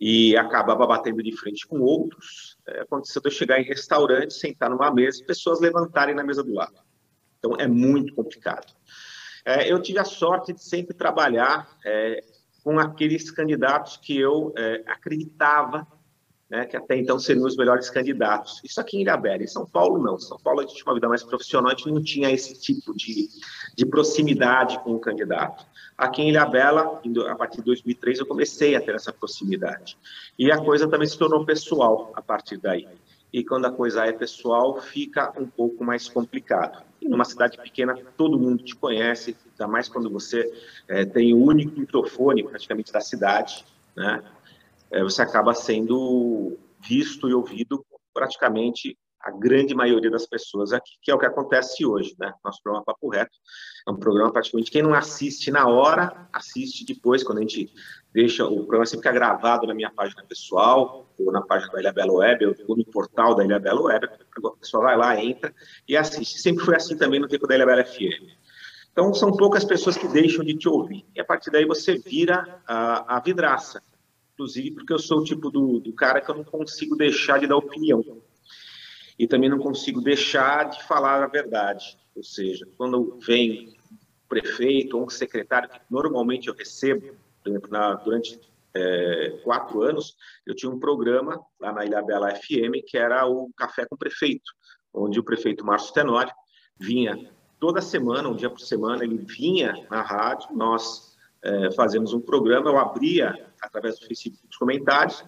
E 0.00 0.36
acabava 0.36 0.86
batendo 0.86 1.22
de 1.22 1.36
frente 1.36 1.66
com 1.66 1.80
outros. 1.80 2.56
É, 2.66 2.80
aconteceu 2.80 3.20
de 3.20 3.28
eu 3.28 3.32
chegar 3.32 3.60
em 3.60 3.64
restaurante, 3.64 4.32
sentar 4.32 4.70
numa 4.70 4.90
mesa 4.90 5.20
e 5.22 5.26
pessoas 5.26 5.60
levantarem 5.60 6.14
na 6.14 6.24
mesa 6.24 6.42
do 6.42 6.54
lado. 6.54 6.74
Então, 7.38 7.54
é 7.58 7.66
muito 7.66 8.14
complicado. 8.14 8.72
É, 9.44 9.70
eu 9.70 9.80
tive 9.80 9.98
a 9.98 10.04
sorte 10.04 10.52
de 10.52 10.62
sempre 10.62 10.94
trabalhar 10.94 11.76
é, 11.84 12.22
com 12.62 12.78
aqueles 12.78 13.30
candidatos 13.30 13.96
que 13.96 14.18
eu 14.18 14.52
é, 14.56 14.82
acreditava 14.86 15.86
né, 16.50 16.66
que 16.66 16.76
até 16.76 16.96
então 16.96 17.18
seriam 17.18 17.46
os 17.46 17.56
melhores 17.56 17.88
candidatos. 17.88 18.60
Isso 18.64 18.80
aqui 18.80 18.96
em 18.96 19.02
Ilhabela. 19.02 19.42
Em 19.42 19.46
São 19.46 19.64
Paulo, 19.64 20.02
não. 20.02 20.18
São 20.18 20.36
Paulo, 20.38 20.60
a 20.60 20.62
gente 20.64 20.74
tinha 20.74 20.86
uma 20.86 20.94
vida 20.94 21.08
mais 21.08 21.22
profissional, 21.22 21.70
a 21.70 21.74
gente 21.76 21.88
não 21.88 22.02
tinha 22.02 22.30
esse 22.30 22.60
tipo 22.60 22.92
de, 22.94 23.28
de 23.76 23.86
proximidade 23.86 24.80
com 24.80 24.92
o 24.94 24.98
candidato. 24.98 25.64
Aqui 25.96 26.22
em 26.22 26.30
Ilhabela, 26.30 27.00
a 27.28 27.36
partir 27.36 27.58
de 27.58 27.64
2003, 27.64 28.18
eu 28.18 28.26
comecei 28.26 28.74
a 28.74 28.80
ter 28.80 28.96
essa 28.96 29.12
proximidade. 29.12 29.96
E 30.36 30.50
a 30.50 30.58
coisa 30.58 30.88
também 30.88 31.06
se 31.06 31.16
tornou 31.16 31.44
pessoal 31.44 32.10
a 32.16 32.22
partir 32.22 32.56
daí. 32.56 32.88
E 33.32 33.44
quando 33.44 33.66
a 33.66 33.70
coisa 33.70 34.04
é 34.04 34.10
pessoal, 34.10 34.80
fica 34.80 35.32
um 35.38 35.46
pouco 35.46 35.84
mais 35.84 36.08
complicado. 36.08 36.82
E 37.00 37.08
numa 37.08 37.24
cidade 37.24 37.58
pequena, 37.58 37.96
todo 38.16 38.38
mundo 38.38 38.64
te 38.64 38.74
conhece, 38.74 39.36
ainda 39.52 39.68
mais 39.68 39.88
quando 39.88 40.10
você 40.10 40.52
é, 40.88 41.04
tem 41.04 41.32
o 41.32 41.38
único 41.38 41.78
microfone 41.78 42.42
praticamente 42.42 42.92
da 42.92 43.00
cidade, 43.00 43.64
né? 43.94 44.20
É, 44.92 45.02
você 45.02 45.22
acaba 45.22 45.54
sendo 45.54 46.58
visto 46.80 47.28
e 47.28 47.34
ouvido 47.34 47.84
praticamente 48.12 48.96
a 49.20 49.30
grande 49.30 49.74
maioria 49.74 50.10
das 50.10 50.26
pessoas 50.26 50.72
aqui, 50.72 50.92
que 51.02 51.10
é 51.10 51.14
o 51.14 51.18
que 51.18 51.26
acontece 51.26 51.84
hoje, 51.84 52.16
né? 52.18 52.32
Nosso 52.42 52.62
programa 52.62 52.84
Papo 52.84 53.08
Reto 53.10 53.36
é 53.86 53.90
um 53.90 53.96
programa 53.96 54.32
praticamente 54.32 54.70
quem 54.70 54.82
não 54.82 54.94
assiste 54.94 55.50
na 55.50 55.68
hora, 55.68 56.26
assiste 56.32 56.86
depois, 56.86 57.22
quando 57.22 57.38
a 57.38 57.40
gente 57.42 57.70
deixa 58.14 58.46
o 58.46 58.56
programa 58.60 58.86
sempre 58.86 59.08
fica 59.08 59.12
gravado 59.12 59.66
na 59.66 59.74
minha 59.74 59.90
página 59.90 60.24
pessoal, 60.24 61.12
ou 61.18 61.30
na 61.30 61.42
página 61.42 61.70
da 61.70 61.80
Ilha 61.80 61.92
Bela 61.92 62.12
Web, 62.14 62.56
ou 62.66 62.76
no 62.76 62.84
portal 62.86 63.34
da 63.34 63.44
Ilha 63.44 63.58
Bela 63.58 63.82
Web, 63.82 64.06
a 64.06 64.50
pessoa 64.58 64.84
vai 64.84 64.96
lá, 64.96 65.22
entra 65.22 65.54
e 65.86 65.96
assiste. 65.96 66.38
Sempre 66.40 66.64
foi 66.64 66.76
assim 66.76 66.96
também 66.96 67.20
no 67.20 67.28
tempo 67.28 67.46
da 67.46 67.54
Ilha 67.54 67.66
Bela 67.66 67.84
FM. 67.84 68.24
Então, 68.90 69.12
são 69.14 69.30
poucas 69.32 69.64
pessoas 69.64 69.96
que 69.96 70.08
deixam 70.08 70.44
de 70.44 70.56
te 70.56 70.68
ouvir. 70.68 71.06
E 71.14 71.20
a 71.20 71.24
partir 71.24 71.50
daí 71.50 71.64
você 71.64 71.98
vira 71.98 72.60
a, 72.66 73.16
a 73.16 73.20
vidraça 73.20 73.82
inclusive 74.40 74.70
porque 74.70 74.92
eu 74.92 74.98
sou 74.98 75.18
o 75.18 75.24
tipo 75.24 75.50
do, 75.50 75.80
do 75.80 75.92
cara 75.92 76.20
que 76.20 76.30
eu 76.30 76.34
não 76.34 76.44
consigo 76.44 76.96
deixar 76.96 77.38
de 77.38 77.46
dar 77.46 77.56
opinião. 77.56 78.02
E 79.18 79.26
também 79.26 79.50
não 79.50 79.58
consigo 79.58 80.00
deixar 80.00 80.70
de 80.70 80.82
falar 80.84 81.22
a 81.22 81.26
verdade. 81.26 81.98
Ou 82.16 82.24
seja, 82.24 82.66
quando 82.78 83.18
vem 83.20 83.68
um 83.92 83.96
prefeito 84.26 84.96
ou 84.96 85.04
um 85.04 85.10
secretário, 85.10 85.68
que 85.68 85.78
normalmente 85.90 86.48
eu 86.48 86.54
recebo, 86.54 87.14
por 87.42 87.50
exemplo, 87.50 87.70
na, 87.70 87.94
durante 87.94 88.40
é, 88.74 89.40
quatro 89.44 89.82
anos, 89.82 90.16
eu 90.46 90.54
tinha 90.54 90.72
um 90.72 90.80
programa 90.80 91.38
lá 91.60 91.72
na 91.72 91.84
Ilha 91.84 92.02
Bela 92.02 92.34
FM, 92.34 92.82
que 92.86 92.96
era 92.96 93.26
o 93.26 93.50
Café 93.54 93.84
com 93.84 93.94
o 93.94 93.98
Prefeito, 93.98 94.50
onde 94.94 95.20
o 95.20 95.24
prefeito 95.24 95.66
Márcio 95.66 95.92
Tenório 95.92 96.32
vinha 96.78 97.30
toda 97.58 97.82
semana, 97.82 98.28
um 98.28 98.34
dia 98.34 98.48
por 98.48 98.60
semana, 98.60 99.04
ele 99.04 99.18
vinha 99.18 99.86
na 99.90 100.00
rádio, 100.00 100.48
nós 100.56 101.09
é, 101.42 101.72
fazemos 101.72 102.12
um 102.12 102.20
programa, 102.20 102.70
eu 102.70 102.78
abria 102.78 103.46
através 103.60 103.98
do 103.98 104.06
Facebook 104.06 104.46
dos 104.46 104.56
comentários, 104.56 105.24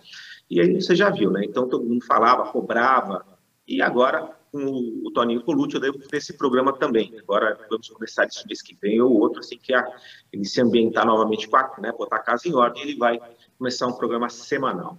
e 0.50 0.60
aí 0.60 0.80
você 0.80 0.94
já 0.94 1.10
viu, 1.10 1.30
né? 1.30 1.44
Então 1.44 1.68
todo 1.68 1.84
mundo 1.84 2.04
falava, 2.04 2.50
cobrava, 2.50 3.24
e 3.66 3.80
agora 3.80 4.36
com 4.52 4.62
o, 4.62 5.10
Toninho 5.12 5.42
Colucci 5.42 5.76
eu 5.76 5.80
devo 5.80 5.98
ter 5.98 6.18
esse 6.18 6.36
programa 6.36 6.74
também. 6.74 7.14
Agora 7.18 7.58
vamos 7.70 7.88
começar 7.88 8.26
esse 8.26 8.46
mês 8.46 8.60
que 8.60 8.76
vem 8.80 9.00
ou 9.00 9.10
outro, 9.10 9.40
assim 9.40 9.56
que 9.56 9.72
a, 9.72 9.90
ele 10.30 10.44
se 10.44 10.60
ambientar 10.60 11.06
novamente 11.06 11.48
com 11.48 11.56
a, 11.56 11.74
né, 11.78 11.90
botar 11.90 12.16
a 12.16 12.22
casa 12.22 12.46
em 12.46 12.54
ordem, 12.54 12.82
ele 12.82 12.96
vai 12.96 13.18
começar 13.56 13.86
um 13.86 13.94
programa 13.94 14.28
semanal. 14.28 14.98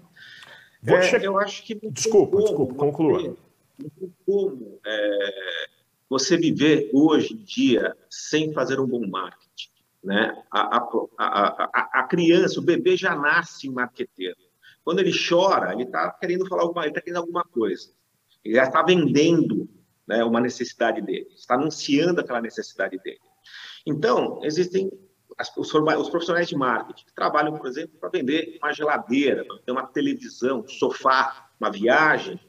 É, 0.85 1.25
eu 1.25 1.37
acho 1.37 1.63
que 1.63 1.75
desculpa, 1.75 2.31
como, 2.31 2.43
desculpa, 2.43 2.73
conclua. 2.73 3.37
Como 4.25 4.79
é, 4.85 5.67
você 6.09 6.35
viver 6.35 6.89
hoje 6.91 7.33
em 7.33 7.43
dia 7.43 7.95
sem 8.09 8.51
fazer 8.53 8.79
um 8.79 8.87
bom 8.87 9.07
marketing. 9.07 9.42
Né? 10.03 10.43
A, 10.51 10.77
a, 10.77 10.87
a, 11.17 11.99
a, 12.01 12.03
criança, 12.03 12.59
o 12.59 12.63
bebê 12.63 12.97
já 12.97 13.15
nasce 13.15 13.69
marqueteiro. 13.69 14.35
Quando 14.83 14.99
ele 14.99 15.13
chora, 15.13 15.71
ele 15.71 15.83
está 15.83 16.11
querendo 16.11 16.45
falar 16.47 16.63
alguma, 16.63 16.81
ele 16.81 16.89
está 16.89 17.01
querendo 17.01 17.17
alguma 17.19 17.43
coisa. 17.43 17.89
Ele 18.43 18.55
já 18.55 18.63
está 18.65 18.83
vendendo 18.83 19.69
né, 20.05 20.23
uma 20.23 20.41
necessidade 20.41 21.01
dele, 21.01 21.27
está 21.33 21.55
anunciando 21.55 22.19
aquela 22.19 22.41
necessidade 22.41 22.97
dele. 22.99 23.21
Então, 23.85 24.41
existem 24.43 24.91
as, 25.37 25.55
os, 25.57 25.73
os, 25.73 26.09
profissionais 26.09 26.47
de 26.47 26.55
marketing 26.55 27.05
que 27.05 27.15
trabalham, 27.15 27.57
por 27.57 27.67
exemplo, 27.67 27.97
para 27.99 28.09
vender 28.09 28.57
uma 28.61 28.73
geladeira, 28.73 29.45
uma 29.67 29.87
televisão, 29.87 30.59
um 30.59 30.67
sofá, 30.67 31.49
uma 31.59 31.71
viagem. 31.71 32.39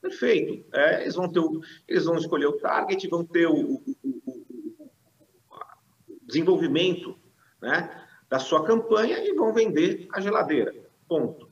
Perfeito. 0.00 0.64
É, 0.72 1.02
eles, 1.02 1.14
vão 1.14 1.30
ter 1.30 1.40
o, 1.40 1.60
eles 1.88 2.04
vão 2.04 2.16
escolher 2.16 2.46
o 2.46 2.58
target, 2.58 3.08
vão 3.08 3.24
ter 3.24 3.46
o, 3.46 3.54
o, 3.54 3.96
desenvolvimento 6.28 7.16
né, 7.60 7.90
da 8.28 8.38
sua 8.38 8.64
campanha 8.64 9.18
e 9.18 9.32
vão 9.32 9.52
vender 9.52 10.06
a 10.12 10.20
geladeira. 10.20 10.74
Ponto. 11.08 11.48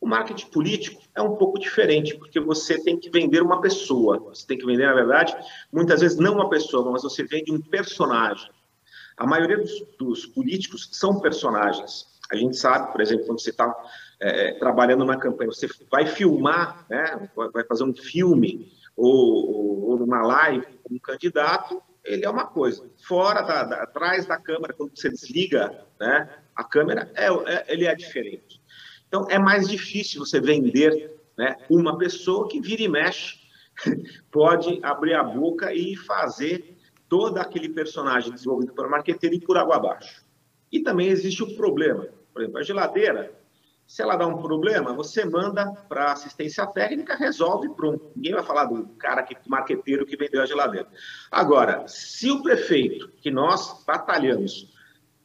O 0.00 0.06
marketing 0.06 0.46
político 0.46 1.02
é 1.14 1.22
um 1.22 1.36
pouco 1.36 1.58
diferente, 1.58 2.16
porque 2.16 2.38
você 2.38 2.82
tem 2.82 2.98
que 2.98 3.10
vender 3.10 3.42
uma 3.42 3.60
pessoa. 3.60 4.18
Você 4.18 4.46
tem 4.46 4.56
que 4.56 4.66
vender, 4.66 4.86
na 4.86 4.94
verdade, 4.94 5.34
muitas 5.72 6.00
vezes 6.00 6.18
não 6.18 6.34
uma 6.34 6.48
pessoa, 6.48 6.90
mas 6.92 7.02
você 7.02 7.24
vende 7.24 7.52
um 7.52 7.60
personagem. 7.60 8.50
A 9.16 9.26
maioria 9.26 9.58
dos, 9.58 9.72
dos 9.98 10.26
políticos 10.26 10.88
são 10.92 11.20
personagens. 11.20 12.06
A 12.30 12.36
gente 12.36 12.56
sabe, 12.56 12.92
por 12.92 13.00
exemplo, 13.00 13.26
quando 13.26 13.40
você 13.40 13.50
está 13.50 13.74
é, 14.20 14.52
trabalhando 14.58 15.00
numa 15.00 15.16
campanha, 15.16 15.50
você 15.50 15.68
vai 15.90 16.06
filmar, 16.06 16.86
né, 16.88 17.28
vai 17.52 17.64
fazer 17.64 17.84
um 17.84 17.94
filme 17.94 18.72
ou, 18.96 19.90
ou 19.90 20.04
uma 20.04 20.22
live 20.22 20.66
com 20.82 20.94
um 20.94 20.98
candidato, 20.98 21.82
ele 22.04 22.24
é 22.24 22.30
uma 22.30 22.46
coisa. 22.46 22.88
Fora, 23.06 23.42
da, 23.42 23.64
da, 23.64 23.82
atrás 23.82 24.26
da 24.26 24.36
câmera, 24.38 24.74
quando 24.74 24.96
você 24.96 25.08
desliga 25.08 25.86
né, 25.98 26.28
a 26.54 26.62
câmera, 26.62 27.10
é, 27.14 27.26
é, 27.26 27.64
ele 27.68 27.86
é 27.86 27.94
diferente. 27.94 28.60
Então, 29.08 29.26
é 29.30 29.38
mais 29.38 29.68
difícil 29.68 30.24
você 30.24 30.40
vender 30.40 31.14
né, 31.36 31.56
uma 31.70 31.96
pessoa 31.96 32.48
que 32.48 32.60
vira 32.60 32.82
e 32.82 32.88
mexe, 32.88 33.38
pode 34.30 34.78
abrir 34.82 35.14
a 35.14 35.22
boca 35.22 35.72
e 35.72 35.96
fazer 35.96 36.76
todo 37.08 37.38
aquele 37.38 37.68
personagem 37.68 38.32
desenvolvido 38.32 38.74
pelo 38.74 38.90
marqueteiro 38.90 39.36
e 39.36 39.40
por 39.40 39.56
água 39.56 39.76
abaixo. 39.76 40.24
E 40.70 40.80
também 40.80 41.08
existe 41.08 41.42
o 41.42 41.56
problema. 41.56 42.08
Por 42.32 42.42
exemplo, 42.42 42.58
a 42.58 42.62
geladeira, 42.62 43.32
se 43.86 44.02
ela 44.02 44.16
dá 44.16 44.26
um 44.26 44.40
problema, 44.40 44.94
você 44.94 45.24
manda 45.24 45.70
para 45.88 46.12
assistência 46.12 46.66
técnica, 46.66 47.14
resolve, 47.14 47.68
pronto. 47.74 48.10
Ninguém 48.16 48.34
vai 48.34 48.42
falar 48.42 48.64
do 48.64 48.86
cara 48.98 49.22
que 49.22 49.36
marqueteiro 49.48 50.06
que 50.06 50.16
vendeu 50.16 50.42
a 50.42 50.46
geladeira. 50.46 50.88
Agora, 51.30 51.86
se 51.86 52.30
o 52.30 52.42
prefeito, 52.42 53.10
que 53.20 53.30
nós 53.30 53.84
batalhamos, 53.86 54.72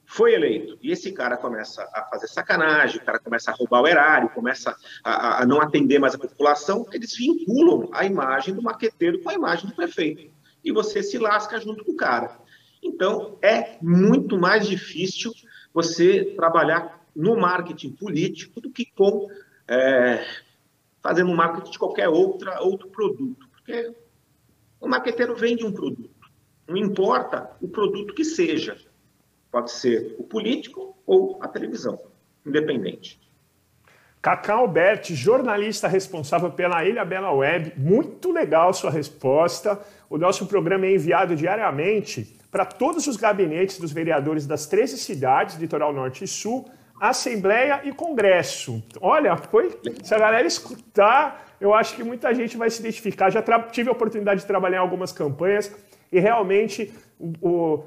foi 0.06 0.34
eleito 0.34 0.78
e 0.82 0.92
esse 0.92 1.12
cara 1.12 1.38
começa 1.38 1.88
a 1.94 2.04
fazer 2.06 2.28
sacanagem, 2.28 2.98
o 2.98 3.06
cara 3.06 3.20
começa 3.20 3.52
a 3.52 3.54
roubar 3.54 3.82
o 3.82 3.88
erário, 3.88 4.30
começa 4.30 4.76
a, 5.04 5.44
a 5.44 5.46
não 5.46 5.62
atender 5.62 6.00
mais 6.00 6.16
a 6.16 6.18
população, 6.18 6.86
eles 6.92 7.16
vinculam 7.16 7.90
a 7.94 8.04
imagem 8.06 8.56
do 8.56 8.62
marqueteiro 8.62 9.22
com 9.22 9.30
a 9.30 9.36
imagem 9.36 9.68
do 9.68 9.76
prefeito. 9.76 10.34
E 10.64 10.72
você 10.72 11.04
se 11.04 11.18
lasca 11.18 11.62
junto 11.62 11.86
com 11.86 11.92
o 11.92 11.96
cara. 11.96 12.40
Então, 12.82 13.38
é 13.42 13.78
muito 13.82 14.38
mais 14.38 14.68
difícil 14.68 15.32
você 15.74 16.34
trabalhar 16.36 16.99
no 17.16 17.38
marketing 17.38 17.92
político 17.92 18.62
do 18.62 18.70
que 18.70 18.86
com 18.86 19.28
é, 19.68 20.26
fazendo 21.02 21.34
marketing 21.36 21.72
de 21.72 21.80
qualquer 21.80 22.10
outra, 22.10 22.62
outro 22.62 22.88
produto. 22.90 23.48
Porque 23.52 23.94
o 24.80 24.88
marqueteiro 24.88 25.36
vende 25.36 25.66
um 25.66 25.72
produto. 25.72 26.10
Não 26.68 26.78
importa 26.78 27.52
o 27.62 27.68
produto 27.68 28.14
que 28.14 28.24
seja. 28.24 28.78
Pode 29.52 29.72
ser 29.72 30.16
o 30.20 30.24
político 30.24 30.96
ou 31.06 31.40
a 31.42 31.48
televisão, 31.48 32.00
independente. 32.46 33.20
Cacau 34.22 34.60
Alberti, 34.60 35.16
jornalista 35.16 35.88
responsável 35.88 36.52
pela 36.52 36.86
Ilha 36.86 37.06
Bela 37.06 37.32
Web, 37.32 37.74
muito 37.78 38.32
legal 38.32 38.74
sua 38.74 38.92
resposta. 38.92 39.80
O 40.10 40.18
nosso 40.18 40.46
programa 40.46 40.86
é 40.86 40.94
enviado 40.94 41.36
diariamente 41.36 42.38
para 42.52 42.66
todos 42.66 43.08
os 43.08 43.16
gabinetes 43.16 43.80
dos 43.80 43.92
vereadores 43.92 44.46
das 44.46 44.68
13 44.68 44.98
cidades, 44.98 45.56
Litoral 45.56 45.94
Norte 45.94 46.26
e 46.26 46.28
Sul, 46.28 46.70
Assembleia 47.00 47.82
e 47.84 47.92
Congresso. 47.92 48.84
Olha, 49.00 49.38
foi. 49.38 49.78
Se 50.04 50.14
a 50.14 50.20
galera 50.20 50.48
escutar, 50.48 51.46
eu 51.60 51.74
acho 51.74 51.96
que 51.96 52.04
muita 52.04 52.34
gente 52.34 52.58
vai 52.58 52.70
se 52.70 52.80
identificar. 52.80 53.30
Já 53.30 53.42
tive 53.72 53.90
a 53.90 53.92
oportunidade 53.92 54.42
de 54.42 54.48
trabalhar 54.48 54.78
em 54.78 54.82
algumas 54.82 55.12
campanhas 55.12 55.74
e 56.12 56.20
realmente 56.20 56.92
o, 57.20 57.84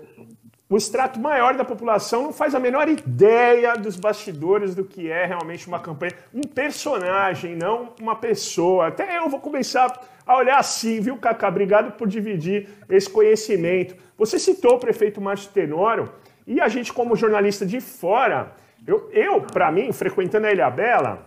o 0.69 0.77
extrato 0.77 1.21
maior 1.21 1.55
da 1.55 1.65
população 1.65 2.23
não 2.23 2.33
faz 2.33 2.55
a 2.55 2.59
menor 2.59 2.89
ideia 2.89 3.75
dos 3.75 3.97
bastidores 3.97 4.75
do 4.75 4.85
que 4.85 5.11
é 5.11 5.27
realmente 5.27 5.69
uma 5.69 5.79
campanha. 5.79 6.13
Um 6.33 6.43
personagem, 6.43 7.55
não 7.55 7.95
uma 8.01 8.17
pessoa. 8.17 8.89
Até 8.89 9.19
eu 9.19 9.29
vou 9.29 9.41
começar 9.41 10.01
a 10.25 10.37
olhar 10.37 10.59
assim, 10.59 11.01
viu, 11.01 11.17
Cacá? 11.19 11.49
Obrigado 11.49 11.93
por 11.93 12.09
dividir 12.09 12.69
esse 12.89 13.11
conhecimento. 13.11 13.95
Você 14.17 14.39
citou 14.39 14.77
o 14.77 14.79
prefeito 14.79 15.21
Márcio 15.21 15.51
Tenório 15.51 16.11
e 16.47 16.61
a 16.61 16.69
gente, 16.69 16.93
como 16.93 17.17
jornalista 17.17 17.67
de 17.67 17.81
fora, 17.81 18.53
eu, 18.87 19.11
eu 19.13 19.41
para 19.43 19.71
mim, 19.71 19.93
frequentando 19.93 20.47
a 20.47 20.53
Ilha 20.53 20.71
Bela, 20.71 21.27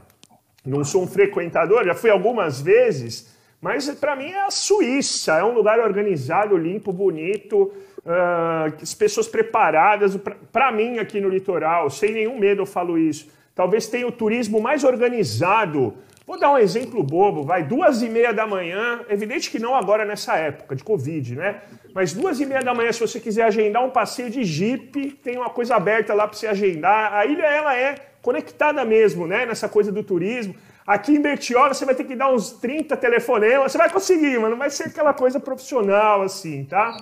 não 0.65 0.83
sou 0.83 1.03
um 1.03 1.07
frequentador, 1.07 1.85
já 1.85 1.93
fui 1.93 2.09
algumas 2.09 2.59
vezes, 2.59 3.35
mas 3.61 3.89
para 3.95 4.15
mim 4.15 4.31
é 4.31 4.45
a 4.45 4.51
Suíça, 4.51 5.37
é 5.37 5.43
um 5.43 5.53
lugar 5.53 5.79
organizado, 5.79 6.57
limpo, 6.57 6.91
bonito, 6.91 7.71
uh, 8.05 8.75
as 8.81 8.93
pessoas 8.93 9.27
preparadas. 9.27 10.17
Para 10.51 10.71
mim, 10.71 10.99
aqui 10.99 11.21
no 11.21 11.29
litoral, 11.29 11.89
sem 11.89 12.13
nenhum 12.13 12.37
medo 12.37 12.63
eu 12.63 12.65
falo 12.65 12.97
isso, 12.97 13.29
talvez 13.53 13.87
tenha 13.87 14.07
o 14.07 14.11
turismo 14.11 14.59
mais 14.59 14.83
organizado. 14.83 15.95
Vou 16.25 16.39
dar 16.39 16.51
um 16.51 16.57
exemplo 16.57 17.03
bobo, 17.03 17.43
vai, 17.43 17.63
duas 17.63 18.01
e 18.01 18.09
meia 18.09 18.33
da 18.33 18.47
manhã, 18.47 19.01
evidente 19.09 19.51
que 19.51 19.59
não 19.59 19.75
agora 19.75 20.03
nessa 20.03 20.35
época 20.35 20.75
de 20.75 20.83
Covid, 20.83 21.35
né? 21.35 21.61
Mas 21.93 22.13
duas 22.13 22.39
e 22.39 22.45
meia 22.47 22.63
da 22.63 22.73
manhã, 22.73 22.91
se 22.91 22.99
você 22.99 23.19
quiser 23.19 23.43
agendar 23.43 23.85
um 23.85 23.91
passeio 23.91 24.31
de 24.31 24.43
Jeep, 24.43 25.11
tem 25.23 25.37
uma 25.37 25.51
coisa 25.51 25.75
aberta 25.75 26.15
lá 26.15 26.27
para 26.27 26.35
você 26.35 26.47
agendar. 26.47 27.13
A 27.13 27.25
ilha, 27.27 27.43
ela 27.43 27.75
é 27.75 27.95
conectada 28.23 28.83
mesmo, 28.83 29.27
né? 29.27 29.45
Nessa 29.45 29.69
coisa 29.69 29.91
do 29.91 30.01
turismo. 30.01 30.55
Aqui 30.85 31.15
em 31.15 31.21
Bertioga, 31.21 31.75
você 31.75 31.85
vai 31.85 31.93
ter 31.93 32.03
que 32.03 32.15
dar 32.15 32.33
uns 32.33 32.51
30 32.53 32.97
telefonemas, 32.97 33.71
você 33.71 33.77
vai 33.77 33.89
conseguir, 33.89 34.39
mas 34.39 34.49
não 34.49 34.57
vai 34.57 34.69
ser 34.71 34.85
aquela 34.85 35.13
coisa 35.13 35.39
profissional 35.39 36.21
assim, 36.23 36.63
tá? 36.65 36.97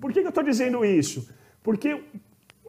por 0.00 0.12
que, 0.12 0.20
que 0.20 0.26
eu 0.26 0.30
estou 0.30 0.42
dizendo 0.42 0.82
isso? 0.82 1.28
Porque 1.62 2.02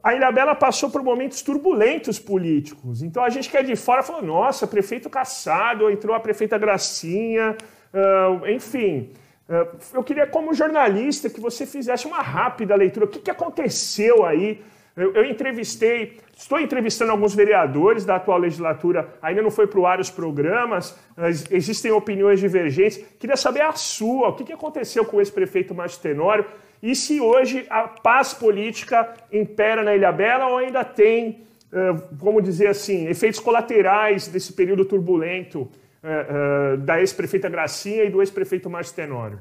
a 0.07 0.15
Ilha 0.15 0.31
Bela 0.31 0.55
passou 0.55 0.89
por 0.89 1.03
momentos 1.03 1.41
turbulentos 1.41 2.17
políticos. 2.17 3.01
Então 3.01 3.21
a 3.21 3.29
gente 3.29 3.49
que 3.49 3.57
é 3.57 3.61
de 3.61 3.75
fora 3.75 4.01
falou: 4.01 4.21
nossa, 4.21 4.65
prefeito 4.65 5.09
caçado, 5.09 5.91
entrou 5.91 6.15
a 6.15 6.19
prefeita 6.21 6.57
Gracinha, 6.57 7.57
uh, 7.93 8.47
enfim. 8.47 9.11
Uh, 9.49 9.77
eu 9.93 10.03
queria, 10.05 10.25
como 10.25 10.53
jornalista, 10.53 11.29
que 11.29 11.41
você 11.41 11.65
fizesse 11.65 12.07
uma 12.07 12.21
rápida 12.21 12.73
leitura. 12.73 13.05
O 13.05 13.09
que, 13.09 13.19
que 13.19 13.29
aconteceu 13.29 14.25
aí? 14.25 14.63
Eu, 14.95 15.13
eu, 15.13 15.25
entrevistei, 15.25 16.21
estou 16.35 16.57
entrevistando 16.57 17.11
alguns 17.11 17.35
vereadores 17.35 18.05
da 18.05 18.15
atual 18.15 18.39
legislatura, 18.39 19.13
ainda 19.21 19.41
não 19.41 19.51
foi 19.51 19.67
para 19.67 19.79
o 19.79 19.85
ar 19.85 19.99
os 19.99 20.09
programas, 20.09 20.97
existem 21.51 21.91
opiniões 21.91 22.39
divergentes. 22.39 22.97
Queria 23.19 23.37
saber 23.37 23.61
a 23.61 23.73
sua, 23.73 24.29
o 24.29 24.35
que, 24.35 24.45
que 24.45 24.53
aconteceu 24.53 25.05
com 25.05 25.17
o 25.17 25.19
ex-prefeito 25.19 25.75
Márcio 25.75 26.01
Tenório 26.01 26.45
e 26.81 26.95
se 26.95 27.19
hoje 27.19 27.65
a 27.69 27.87
paz 27.87 28.33
política 28.33 29.13
impera 29.31 29.83
na 29.83 29.95
Ilha 29.95 30.11
Bela 30.11 30.47
ou 30.47 30.57
ainda 30.57 30.83
tem, 30.83 31.45
vamos 32.11 32.43
dizer 32.43 32.67
assim, 32.67 33.07
efeitos 33.07 33.39
colaterais 33.39 34.27
desse 34.27 34.53
período 34.53 34.85
turbulento 34.85 35.69
da 36.85 36.99
ex-prefeita 36.99 37.49
Gracinha 37.49 38.03
e 38.03 38.09
do 38.09 38.21
ex-prefeito 38.21 38.69
Márcio 38.69 38.95
Tenório. 38.95 39.39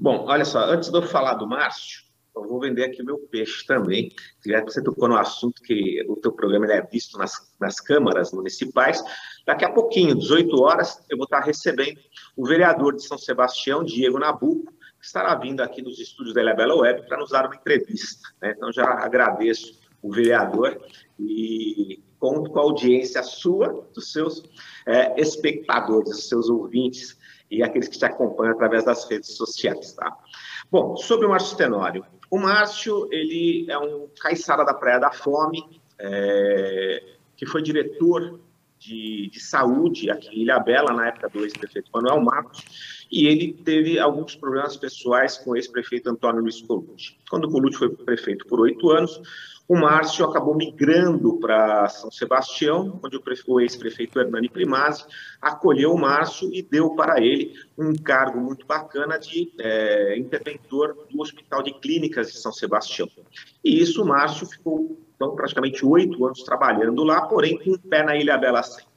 Bom, 0.00 0.24
olha 0.26 0.44
só, 0.44 0.60
antes 0.60 0.90
de 0.90 0.96
eu 0.96 1.02
falar 1.02 1.34
do 1.34 1.46
Márcio, 1.46 2.04
eu 2.34 2.48
vou 2.48 2.58
vender 2.58 2.84
aqui 2.84 3.00
o 3.00 3.04
meu 3.04 3.18
peixe 3.18 3.64
também. 3.64 4.10
Já 4.44 4.60
que 4.60 4.72
você 4.72 4.82
tocou 4.82 5.08
no 5.08 5.16
assunto 5.16 5.62
que 5.62 6.04
o 6.08 6.16
teu 6.16 6.32
programa 6.32 6.66
é 6.72 6.82
visto 6.82 7.16
nas, 7.16 7.54
nas 7.60 7.78
câmaras 7.78 8.32
municipais, 8.32 9.02
daqui 9.46 9.64
a 9.64 9.70
pouquinho, 9.70 10.16
18 10.16 10.60
horas, 10.60 11.04
eu 11.08 11.16
vou 11.16 11.24
estar 11.24 11.40
recebendo 11.40 12.00
o 12.36 12.44
vereador 12.44 12.96
de 12.96 13.06
São 13.06 13.16
Sebastião, 13.16 13.84
Diego 13.84 14.18
Nabuco, 14.18 14.72
que 15.04 15.08
estará 15.08 15.34
vindo 15.34 15.60
aqui 15.60 15.82
nos 15.82 16.00
estúdios 16.00 16.34
da 16.34 16.40
Ilhabela 16.40 16.74
Web 16.74 17.06
para 17.06 17.18
nos 17.18 17.28
dar 17.28 17.44
uma 17.44 17.54
entrevista. 17.54 18.26
Né? 18.40 18.54
Então, 18.56 18.72
já 18.72 18.84
agradeço 18.84 19.78
o 20.02 20.10
vereador 20.10 20.80
e 21.20 22.02
conto 22.18 22.50
com 22.50 22.58
a 22.58 22.62
audiência 22.62 23.22
sua, 23.22 23.86
dos 23.94 24.12
seus 24.12 24.42
é, 24.86 25.20
espectadores, 25.20 26.08
dos 26.08 26.26
seus 26.26 26.48
ouvintes 26.48 27.18
e 27.50 27.62
aqueles 27.62 27.86
que 27.86 27.98
te 27.98 28.04
acompanham 28.06 28.54
através 28.54 28.84
das 28.84 29.06
redes 29.06 29.36
sociais. 29.36 29.92
Tá? 29.92 30.16
Bom, 30.70 30.96
sobre 30.96 31.26
o 31.26 31.28
Márcio 31.28 31.54
Tenório. 31.58 32.06
O 32.30 32.38
Márcio, 32.38 33.06
ele 33.12 33.70
é 33.70 33.78
um 33.78 34.08
caiçara 34.18 34.64
da 34.64 34.72
Praia 34.72 34.98
da 34.98 35.12
Fome, 35.12 35.82
é, 35.98 37.16
que 37.36 37.44
foi 37.44 37.60
diretor 37.60 38.40
de, 38.78 39.28
de, 39.30 39.40
saúde 39.40 40.10
aqui 40.10 40.28
em 40.28 40.42
Ilha 40.42 40.58
Bela, 40.58 40.94
na 40.94 41.08
época 41.08 41.28
do 41.28 41.44
ex-prefeito 41.44 41.90
Manuel 41.92 42.20
Matos, 42.22 43.03
e 43.14 43.28
ele 43.28 43.52
teve 43.52 43.96
alguns 43.96 44.34
problemas 44.34 44.76
pessoais 44.76 45.38
com 45.38 45.52
o 45.52 45.56
ex-prefeito 45.56 46.10
Antônio 46.10 46.42
Luiz 46.42 46.60
Colucci. 46.60 47.16
Quando 47.30 47.48
Colucci 47.48 47.78
foi 47.78 47.88
prefeito 47.90 48.44
por 48.44 48.58
oito 48.58 48.90
anos, 48.90 49.22
o 49.68 49.76
Márcio 49.76 50.26
acabou 50.26 50.56
migrando 50.56 51.38
para 51.38 51.88
São 51.90 52.10
Sebastião, 52.10 53.00
onde 53.04 53.16
o 53.46 53.60
ex-prefeito 53.60 54.18
Hernani 54.18 54.48
Primazzi 54.48 55.04
acolheu 55.40 55.92
o 55.92 55.98
Márcio 55.98 56.52
e 56.52 56.60
deu 56.60 56.90
para 56.96 57.22
ele 57.22 57.54
um 57.78 57.94
cargo 57.94 58.40
muito 58.40 58.66
bacana 58.66 59.16
de 59.16 59.52
é, 59.60 60.18
interventor 60.18 61.06
do 61.08 61.22
Hospital 61.22 61.62
de 61.62 61.72
Clínicas 61.74 62.32
de 62.32 62.38
São 62.38 62.50
Sebastião. 62.50 63.08
E 63.64 63.80
isso 63.80 64.02
o 64.02 64.06
Márcio 64.06 64.44
ficou 64.44 64.98
então, 65.14 65.36
praticamente 65.36 65.86
oito 65.86 66.26
anos 66.26 66.42
trabalhando 66.42 67.04
lá, 67.04 67.28
porém 67.28 67.56
com 67.56 67.70
o 67.70 67.78
pé 67.78 68.02
na 68.02 68.16
Ilha 68.16 68.36
Bela 68.36 68.64
sempre. 68.64 68.92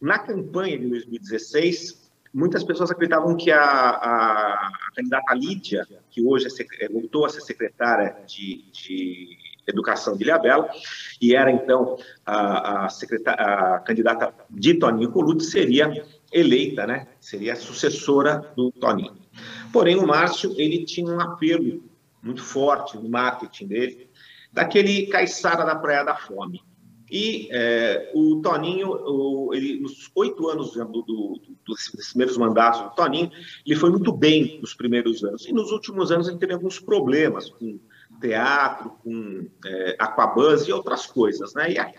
Na 0.00 0.18
campanha 0.18 0.76
de 0.76 0.88
2016, 0.88 2.07
muitas 2.32 2.64
pessoas 2.64 2.90
acreditavam 2.90 3.36
que 3.36 3.50
a, 3.50 3.60
a, 3.60 4.52
a 4.54 4.92
candidata 4.94 5.34
Lídia, 5.34 5.86
que 6.10 6.22
hoje 6.22 6.46
é, 6.80 6.88
voltou 6.88 7.24
a 7.24 7.28
ser 7.28 7.40
secretária 7.40 8.16
de, 8.26 8.64
de 8.72 9.38
Educação 9.66 10.16
de 10.16 10.24
Ilhabela, 10.24 10.68
e 11.20 11.34
era 11.34 11.50
então 11.50 11.98
a, 12.24 12.86
a, 12.86 12.86
a 12.86 13.78
candidata 13.80 14.34
de 14.48 14.74
Toninho 14.74 15.10
Colucci, 15.10 15.50
seria 15.50 16.04
eleita, 16.32 16.86
né? 16.86 17.08
Seria 17.20 17.52
a 17.52 17.56
sucessora 17.56 18.52
do 18.56 18.70
Toninho. 18.72 19.16
Porém, 19.72 19.96
o 19.96 20.06
Márcio, 20.06 20.54
ele 20.56 20.84
tinha 20.84 21.12
um 21.12 21.20
apelo 21.20 21.82
muito 22.22 22.42
forte 22.42 22.96
no 22.96 23.08
marketing 23.08 23.66
dele, 23.66 24.10
daquele 24.52 25.06
caiçara 25.06 25.64
da 25.64 25.76
Praia 25.76 26.04
da 26.04 26.16
Fome. 26.16 26.62
E 27.10 27.48
é, 27.50 28.10
o 28.14 28.40
Toninho, 28.42 28.90
o, 28.90 29.54
ele, 29.54 29.80
nos 29.80 30.10
oito 30.14 30.48
anos 30.48 30.72
do, 30.72 30.84
do, 30.84 31.02
do, 31.02 31.40
dos 31.66 32.08
primeiros 32.10 32.36
mandatos 32.36 32.82
do 32.82 32.90
Toninho, 32.94 33.30
ele 33.66 33.76
foi 33.76 33.90
muito 33.90 34.12
bem 34.12 34.58
nos 34.60 34.74
primeiros 34.74 35.24
anos. 35.24 35.46
E 35.46 35.52
nos 35.52 35.70
últimos 35.70 36.12
anos 36.12 36.28
ele 36.28 36.38
teve 36.38 36.54
alguns 36.54 36.78
problemas 36.78 37.48
com 37.50 37.78
teatro, 38.20 38.90
com 39.02 39.46
é, 39.64 39.96
e 40.66 40.72
outras 40.72 41.06
coisas, 41.06 41.54
né? 41.54 41.72
E 41.72 41.78
a 41.78 41.92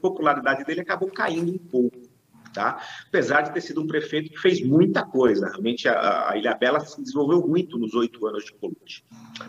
popularidade 0.00 0.64
dele 0.64 0.80
acabou 0.80 1.10
caindo 1.10 1.52
um 1.52 1.58
pouco. 1.58 2.12
Tá? 2.52 2.82
Apesar 3.08 3.40
de 3.40 3.54
ter 3.54 3.62
sido 3.62 3.80
um 3.80 3.86
prefeito 3.86 4.28
que 4.28 4.38
fez 4.38 4.60
muita 4.60 5.02
coisa, 5.06 5.48
realmente 5.48 5.88
a, 5.88 6.28
a 6.30 6.36
Ilha 6.36 6.54
Bela 6.54 6.80
se 6.80 7.00
desenvolveu 7.00 7.40
muito 7.48 7.78
nos 7.78 7.94
oito 7.94 8.26
anos 8.26 8.44
de 8.44 8.52
Colucci. 8.52 9.02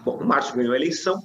Bom, 0.05 0.19
o 0.19 0.25
Márcio 0.25 0.55
ganhou 0.55 0.71
a 0.71 0.77
eleição 0.77 1.21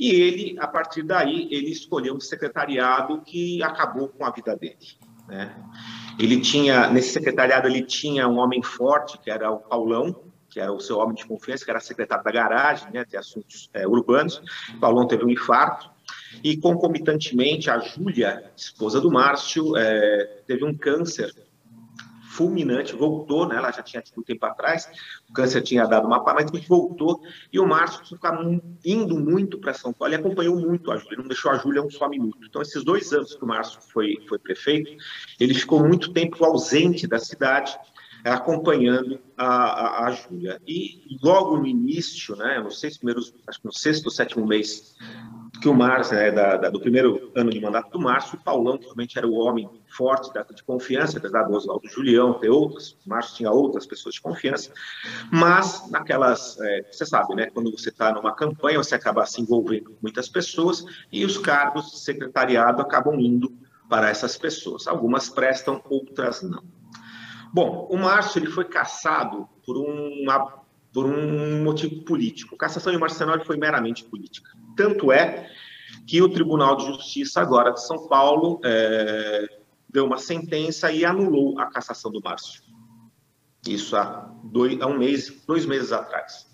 e 0.00 0.14
ele, 0.14 0.56
a 0.58 0.66
partir 0.66 1.02
daí, 1.02 1.46
ele 1.50 1.70
escolheu 1.70 2.14
um 2.14 2.20
secretariado 2.20 3.20
que 3.20 3.62
acabou 3.62 4.08
com 4.08 4.24
a 4.24 4.30
vida 4.30 4.56
dele. 4.56 4.96
Né? 5.28 5.54
Ele 6.18 6.40
tinha, 6.40 6.88
nesse 6.88 7.12
secretariado, 7.12 7.68
ele 7.68 7.82
tinha 7.82 8.26
um 8.26 8.38
homem 8.38 8.62
forte, 8.62 9.18
que 9.18 9.30
era 9.30 9.50
o 9.50 9.58
Paulão, 9.58 10.22
que 10.48 10.58
era 10.58 10.72
o 10.72 10.80
seu 10.80 10.96
homem 10.96 11.14
de 11.14 11.26
confiança, 11.26 11.66
que 11.66 11.70
era 11.70 11.80
secretário 11.80 12.24
da 12.24 12.32
garagem, 12.32 12.90
né, 12.90 13.04
de 13.04 13.14
assuntos 13.14 13.68
é, 13.74 13.86
urbanos. 13.86 14.42
O 14.74 14.80
Paulão 14.80 15.06
teve 15.06 15.22
um 15.22 15.28
infarto 15.28 15.90
e, 16.42 16.56
concomitantemente, 16.56 17.70
a 17.70 17.78
Júlia, 17.78 18.50
esposa 18.56 19.02
do 19.02 19.10
Márcio, 19.10 19.76
é, 19.76 20.40
teve 20.46 20.64
um 20.64 20.74
câncer 20.74 21.30
fulminante, 22.40 22.96
voltou, 22.96 23.46
né? 23.46 23.56
Ela 23.56 23.70
já 23.70 23.82
tinha 23.82 24.00
tido 24.00 24.18
um 24.18 24.24
tempo 24.24 24.46
atrás, 24.46 24.88
o 25.28 25.32
câncer 25.34 25.60
tinha 25.60 25.86
dado 25.86 26.06
uma 26.06 26.24
pá, 26.24 26.32
mas 26.32 26.50
voltou, 26.66 27.20
e 27.52 27.60
o 27.60 27.66
Márcio 27.66 28.06
ficava 28.06 28.42
indo 28.82 29.18
muito 29.18 29.58
para 29.58 29.74
São 29.74 29.92
Paulo, 29.92 30.14
ele 30.14 30.22
acompanhou 30.22 30.58
muito 30.58 30.90
a 30.90 30.96
Júlia, 30.96 31.18
não 31.18 31.28
deixou 31.28 31.50
a 31.50 31.58
Júlia 31.58 31.82
um 31.82 31.90
só 31.90 32.08
minuto. 32.08 32.38
Então, 32.42 32.62
esses 32.62 32.82
dois 32.82 33.12
anos 33.12 33.34
que 33.34 33.44
o 33.44 33.46
Márcio 33.46 33.78
foi, 33.92 34.16
foi 34.26 34.38
prefeito, 34.38 34.90
ele 35.38 35.52
ficou 35.52 35.86
muito 35.86 36.14
tempo 36.14 36.42
ausente 36.42 37.06
da 37.06 37.18
cidade, 37.18 37.78
acompanhando 38.24 39.20
a, 39.36 39.46
a, 39.46 40.06
a 40.06 40.10
Júlia. 40.12 40.60
E 40.66 41.18
logo 41.22 41.58
no 41.58 41.66
início, 41.66 42.34
né, 42.36 42.58
nos 42.58 42.80
seis 42.80 42.96
primeiros, 42.96 43.34
acho 43.46 43.60
que 43.60 43.66
no 43.66 43.72
sexto 43.72 44.06
ou 44.06 44.10
sétimo 44.10 44.46
mês 44.46 44.96
que 45.60 45.68
o 45.68 45.74
Márcio, 45.74 46.16
né, 46.16 46.30
da, 46.30 46.56
da, 46.56 46.70
do 46.70 46.80
primeiro 46.80 47.30
ano 47.36 47.50
de 47.50 47.60
mandato 47.60 47.90
do 47.90 48.00
Márcio, 48.00 48.38
o 48.38 48.42
Paulão, 48.42 48.78
que 48.78 48.84
realmente 48.84 49.18
era 49.18 49.26
o 49.26 49.34
homem 49.34 49.68
forte, 49.86 50.32
da, 50.32 50.42
de 50.42 50.62
confiança, 50.62 51.18
apesar 51.18 51.44
do 51.44 51.54
Oswaldo 51.54 51.88
Julião 51.88 52.34
ter 52.34 52.48
outras, 52.48 52.92
o 53.04 53.08
Márcio 53.08 53.36
tinha 53.36 53.50
outras 53.50 53.86
pessoas 53.86 54.14
de 54.14 54.20
confiança, 54.20 54.72
mas 55.30 55.88
naquelas, 55.90 56.58
é, 56.60 56.88
você 56.90 57.04
sabe, 57.04 57.34
né, 57.34 57.50
quando 57.52 57.70
você 57.70 57.90
está 57.90 58.12
numa 58.12 58.34
campanha, 58.34 58.78
você 58.78 58.94
acaba 58.94 59.26
se 59.26 59.40
envolvendo 59.42 59.90
com 59.90 59.98
muitas 60.00 60.28
pessoas 60.28 60.84
e 61.12 61.24
os 61.24 61.36
cargos 61.36 61.90
de 61.90 61.98
secretariado 61.98 62.80
acabam 62.80 63.18
indo 63.20 63.52
para 63.88 64.08
essas 64.08 64.38
pessoas. 64.38 64.86
Algumas 64.86 65.28
prestam, 65.28 65.82
outras 65.90 66.42
não. 66.42 66.62
Bom, 67.52 67.88
o 67.90 67.96
Márcio 67.96 68.38
ele 68.38 68.46
foi 68.46 68.64
caçado 68.64 69.48
por, 69.66 69.76
uma, 69.76 70.62
por 70.92 71.06
um 71.06 71.64
motivo 71.64 72.04
político. 72.04 72.54
A 72.54 72.58
cassação 72.58 72.92
de 72.92 72.98
Marcenoli 72.98 73.44
foi 73.44 73.56
meramente 73.56 74.04
política. 74.04 74.50
Tanto 74.76 75.12
é 75.12 75.50
que 76.06 76.22
o 76.22 76.28
Tribunal 76.28 76.76
de 76.76 76.86
Justiça 76.86 77.40
agora 77.40 77.72
de 77.72 77.84
São 77.86 78.08
Paulo 78.08 78.60
é, 78.64 79.46
deu 79.88 80.06
uma 80.06 80.18
sentença 80.18 80.90
e 80.90 81.04
anulou 81.04 81.58
a 81.58 81.66
cassação 81.66 82.10
do 82.10 82.20
Márcio. 82.22 82.62
Isso 83.66 83.96
há, 83.96 84.32
dois, 84.44 84.80
há 84.80 84.86
um 84.86 84.98
mês, 84.98 85.42
dois 85.46 85.66
meses 85.66 85.92
atrás. 85.92 86.46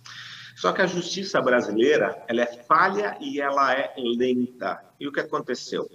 Só 0.57 0.73
que 0.73 0.81
a 0.81 0.87
justiça 0.87 1.41
brasileira 1.41 2.25
ela 2.29 2.43
é 2.43 2.47
falha 2.47 3.17
e 3.21 3.41
ela 3.41 3.75
é 3.75 3.95
lenta. 3.99 4.83
E 4.99 5.07
o 5.07 5.13
que 5.13 5.21
aconteceu? 5.21 5.87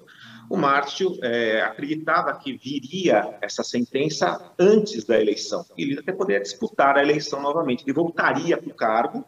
o 0.51 0.57
Márcio 0.57 1.17
é, 1.23 1.61
acreditava 1.61 2.37
que 2.37 2.57
viria 2.57 3.37
essa 3.41 3.63
sentença 3.63 4.53
antes 4.59 5.05
da 5.05 5.17
eleição. 5.17 5.65
Ele 5.77 5.97
até 5.97 6.11
poderia 6.11 6.41
disputar 6.41 6.97
a 6.97 7.01
eleição 7.01 7.41
novamente. 7.41 7.85
Ele 7.85 7.93
voltaria 7.93 8.57
para 8.57 8.69
o 8.69 8.75
cargo 8.75 9.25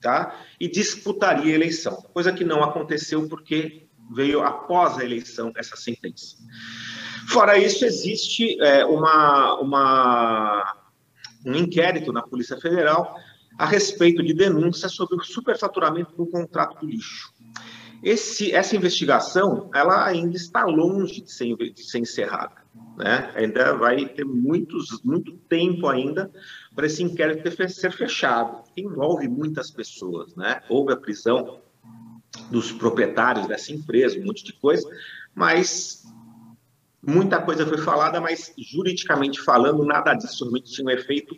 tá? 0.00 0.34
e 0.60 0.68
disputaria 0.68 1.52
a 1.52 1.56
eleição, 1.56 1.96
coisa 2.12 2.32
que 2.32 2.44
não 2.44 2.62
aconteceu 2.62 3.28
porque 3.28 3.86
veio 4.14 4.42
após 4.42 4.98
a 4.98 5.04
eleição 5.04 5.52
essa 5.56 5.76
sentença. 5.76 6.36
Fora 7.28 7.58
isso, 7.58 7.84
existe 7.84 8.56
é, 8.60 8.84
uma, 8.84 9.58
uma, 9.60 10.76
um 11.44 11.54
inquérito 11.54 12.12
na 12.12 12.22
Polícia 12.22 12.56
Federal 12.56 13.16
a 13.58 13.66
respeito 13.66 14.22
de 14.22 14.32
denúncias 14.32 14.92
sobre 14.92 15.16
o 15.16 15.24
superfaturamento 15.24 16.14
do 16.14 16.26
contrato 16.26 16.80
do 16.80 16.86
lixo. 16.86 17.32
Esse, 18.02 18.52
essa 18.52 18.76
investigação 18.76 19.70
ela 19.74 20.06
ainda 20.06 20.36
está 20.36 20.64
longe 20.64 21.22
de 21.22 21.32
ser, 21.32 21.56
de 21.56 21.82
ser 21.82 21.98
encerrada. 21.98 22.54
Né? 22.96 23.32
Ainda 23.34 23.74
vai 23.74 24.06
ter 24.06 24.24
muitos, 24.24 25.02
muito 25.02 25.36
tempo 25.48 25.88
ainda 25.88 26.30
para 26.76 26.86
esse 26.86 27.02
inquérito 27.02 27.50
ser 27.70 27.90
fechado. 27.90 28.62
Envolve 28.76 29.26
muitas 29.26 29.70
pessoas. 29.70 30.36
Né? 30.36 30.60
Houve 30.68 30.92
a 30.92 30.96
prisão 30.96 31.58
dos 32.50 32.70
proprietários 32.70 33.46
dessa 33.46 33.72
empresa, 33.72 34.20
um 34.20 34.26
monte 34.26 34.44
de 34.44 34.52
coisa, 34.52 34.86
mas 35.34 36.04
muita 37.02 37.40
coisa 37.40 37.66
foi 37.66 37.78
falada, 37.78 38.20
mas 38.20 38.52
juridicamente 38.58 39.40
falando, 39.40 39.84
nada 39.84 40.12
disso 40.12 40.44
realmente 40.44 40.70
tinha 40.70 40.86
um 40.86 40.90
efeito 40.90 41.34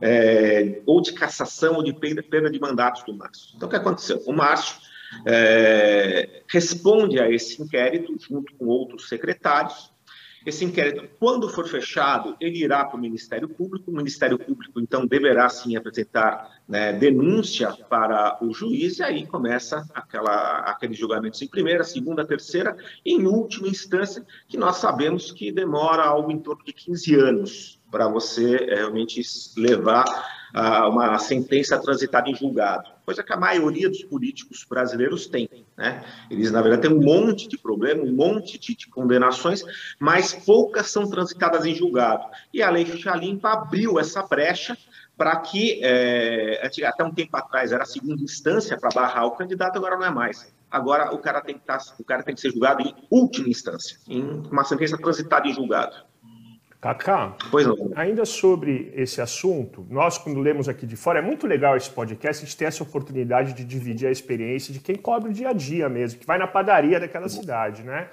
é, 0.00 0.80
ou 0.86 1.02
de 1.02 1.12
cassação 1.12 1.74
ou 1.74 1.82
de 1.82 1.92
perda 1.92 2.50
de 2.50 2.58
mandatos 2.58 3.02
do 3.04 3.12
Márcio. 3.12 3.52
Então, 3.54 3.68
o 3.68 3.70
que 3.70 3.76
aconteceu? 3.76 4.22
O 4.26 4.32
Márcio 4.32 4.80
é, 5.26 6.42
responde 6.48 7.20
a 7.20 7.30
esse 7.30 7.60
inquérito 7.60 8.16
junto 8.18 8.54
com 8.54 8.64
outros 8.66 9.08
secretários. 9.08 9.92
Esse 10.44 10.64
inquérito, 10.64 11.08
quando 11.18 11.48
for 11.48 11.68
fechado, 11.68 12.36
ele 12.40 12.64
irá 12.64 12.84
para 12.84 12.96
o 12.96 13.00
Ministério 13.00 13.48
Público. 13.48 13.90
O 13.90 13.94
Ministério 13.94 14.38
Público, 14.38 14.80
então, 14.80 15.06
deverá 15.06 15.48
sim 15.48 15.76
apresentar 15.76 16.62
né, 16.66 16.92
denúncia 16.92 17.72
para 17.88 18.38
o 18.42 18.52
juiz, 18.52 18.98
e 18.98 19.02
aí 19.02 19.26
começa 19.26 19.86
aquela, 19.94 20.60
aqueles 20.60 20.98
julgamentos 20.98 21.42
em 21.42 21.48
primeira, 21.48 21.84
segunda, 21.84 22.24
terceira, 22.24 22.76
e 23.04 23.14
em 23.14 23.26
última 23.26 23.68
instância, 23.68 24.24
que 24.48 24.56
nós 24.56 24.76
sabemos 24.76 25.30
que 25.30 25.52
demora 25.52 26.04
algo 26.04 26.32
em 26.32 26.38
torno 26.38 26.64
de 26.64 26.72
15 26.72 27.14
anos 27.14 27.80
para 27.90 28.08
você 28.08 28.56
é, 28.56 28.76
realmente 28.76 29.20
levar 29.56 30.04
uma 30.88 31.16
sentença 31.18 31.78
transitada 31.78 32.28
em 32.28 32.34
julgado, 32.34 32.90
coisa 33.10 33.24
que 33.24 33.32
a 33.32 33.36
maioria 33.36 33.88
dos 33.88 34.04
políticos 34.04 34.64
brasileiros 34.68 35.26
tem. 35.26 35.48
Né? 35.76 36.04
Eles, 36.30 36.52
na 36.52 36.62
verdade, 36.62 36.82
têm 36.82 36.96
um 36.96 37.02
monte 37.02 37.48
de 37.48 37.58
problema, 37.58 38.04
um 38.04 38.14
monte 38.14 38.56
de, 38.56 38.76
de 38.76 38.88
condenações, 38.88 39.64
mas 39.98 40.32
poucas 40.32 40.88
são 40.88 41.10
transitadas 41.10 41.66
em 41.66 41.74
julgado. 41.74 42.24
E 42.54 42.62
a 42.62 42.70
Lei 42.70 42.84
Ficha 42.84 43.12
Limpa 43.16 43.50
abriu 43.50 43.98
essa 43.98 44.22
brecha 44.22 44.78
para 45.16 45.36
que, 45.36 45.80
é, 45.82 46.70
até 46.86 47.02
um 47.02 47.12
tempo 47.12 47.36
atrás, 47.36 47.72
era 47.72 47.82
a 47.82 47.86
segunda 47.86 48.22
instância 48.22 48.78
para 48.78 48.90
barrar 48.90 49.26
o 49.26 49.32
candidato, 49.32 49.76
agora 49.76 49.96
não 49.96 50.06
é 50.06 50.10
mais. 50.10 50.54
Agora 50.70 51.12
o 51.12 51.18
cara 51.18 51.40
tem 51.40 51.58
que, 51.58 51.64
tá, 51.64 51.78
o 51.98 52.04
cara 52.04 52.22
tem 52.22 52.32
que 52.32 52.40
ser 52.40 52.52
julgado 52.52 52.80
em 52.80 52.94
última 53.10 53.48
instância, 53.48 53.98
em 54.08 54.22
uma 54.22 54.62
sentença 54.62 54.96
transitada 54.96 55.48
em 55.48 55.52
julgado. 55.52 55.96
Cacá, 56.80 57.36
ainda 57.94 58.24
sobre 58.24 58.90
esse 58.96 59.20
assunto, 59.20 59.86
nós 59.90 60.16
quando 60.16 60.40
lemos 60.40 60.66
aqui 60.66 60.86
de 60.86 60.96
fora, 60.96 61.18
é 61.18 61.22
muito 61.22 61.46
legal 61.46 61.76
esse 61.76 61.90
podcast, 61.90 62.42
a 62.42 62.46
gente 62.46 62.56
tem 62.56 62.66
essa 62.66 62.82
oportunidade 62.82 63.52
de 63.52 63.64
dividir 63.64 64.08
a 64.08 64.10
experiência 64.10 64.72
de 64.72 64.80
quem 64.80 64.96
cobre 64.96 65.28
o 65.28 65.32
dia 65.32 65.50
a 65.50 65.52
dia 65.52 65.90
mesmo, 65.90 66.18
que 66.18 66.26
vai 66.26 66.38
na 66.38 66.46
padaria 66.46 66.98
daquela 66.98 67.28
cidade, 67.28 67.82
né? 67.82 68.08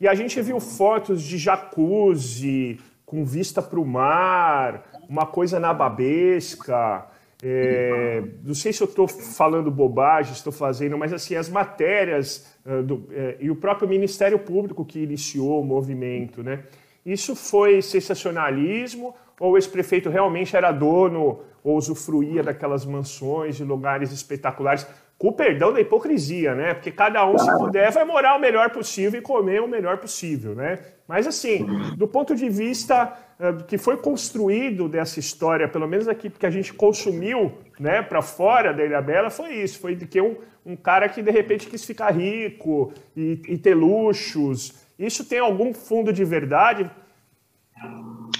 E 0.00 0.08
a 0.08 0.14
gente 0.14 0.40
viu 0.42 0.58
fotos 0.58 1.22
de 1.22 1.38
jacuzzi, 1.38 2.80
com 3.06 3.24
vista 3.24 3.62
para 3.62 3.78
o 3.78 3.86
mar, 3.86 4.90
uma 5.08 5.24
coisa 5.24 5.60
na 5.60 5.72
babesca. 5.72 7.06
É, 7.40 8.24
não 8.42 8.54
sei 8.54 8.72
se 8.72 8.82
eu 8.82 8.86
estou 8.86 9.06
falando 9.06 9.70
bobagem, 9.70 10.32
estou 10.32 10.52
fazendo, 10.52 10.98
mas 10.98 11.12
assim, 11.12 11.36
as 11.36 11.48
matérias 11.48 12.58
uh, 12.66 12.82
do, 12.82 13.06
é, 13.12 13.36
e 13.38 13.50
o 13.50 13.56
próprio 13.56 13.88
Ministério 13.88 14.38
Público 14.38 14.84
que 14.84 14.98
iniciou 14.98 15.60
o 15.60 15.64
movimento, 15.64 16.42
né? 16.42 16.64
Isso 17.04 17.36
foi 17.36 17.82
sensacionalismo 17.82 19.14
ou 19.38 19.58
esse 19.58 19.68
prefeito 19.68 20.08
realmente 20.08 20.56
era 20.56 20.72
dono 20.72 21.40
ou 21.62 21.76
usufruía 21.76 22.42
daquelas 22.42 22.84
mansões 22.84 23.58
e 23.58 23.64
lugares 23.64 24.12
espetaculares? 24.12 24.86
Com 25.18 25.28
o 25.28 25.32
perdão 25.32 25.72
da 25.72 25.80
hipocrisia, 25.80 26.54
né? 26.54 26.74
Porque 26.74 26.90
cada 26.90 27.24
um, 27.26 27.38
se 27.38 27.50
puder, 27.56 27.90
vai 27.92 28.04
morar 28.04 28.36
o 28.36 28.40
melhor 28.40 28.70
possível 28.70 29.18
e 29.18 29.22
comer 29.22 29.60
o 29.62 29.68
melhor 29.68 29.98
possível, 29.98 30.54
né? 30.54 30.78
Mas, 31.06 31.26
assim, 31.26 31.66
do 31.96 32.08
ponto 32.08 32.34
de 32.34 32.48
vista 32.48 33.16
uh, 33.38 33.62
que 33.64 33.78
foi 33.78 33.96
construído 33.96 34.88
dessa 34.88 35.20
história, 35.20 35.68
pelo 35.68 35.86
menos 35.86 36.08
aqui 36.08 36.30
que 36.30 36.46
a 36.46 36.50
gente 36.50 36.72
consumiu 36.72 37.52
né, 37.78 38.02
para 38.02 38.22
fora 38.22 38.72
da 38.72 38.84
Ilha 38.84 39.02
Bela, 39.02 39.30
foi 39.30 39.54
isso. 39.54 39.78
Foi 39.78 39.94
de 39.94 40.06
que 40.06 40.20
um, 40.20 40.36
um 40.64 40.74
cara 40.74 41.08
que, 41.08 41.22
de 41.22 41.30
repente, 41.30 41.66
quis 41.66 41.84
ficar 41.84 42.10
rico 42.10 42.92
e, 43.16 43.40
e 43.48 43.58
ter 43.58 43.74
luxos 43.74 44.83
isso 44.98 45.24
tem 45.24 45.38
algum 45.38 45.72
fundo 45.74 46.12
de 46.12 46.24
verdade? 46.24 46.90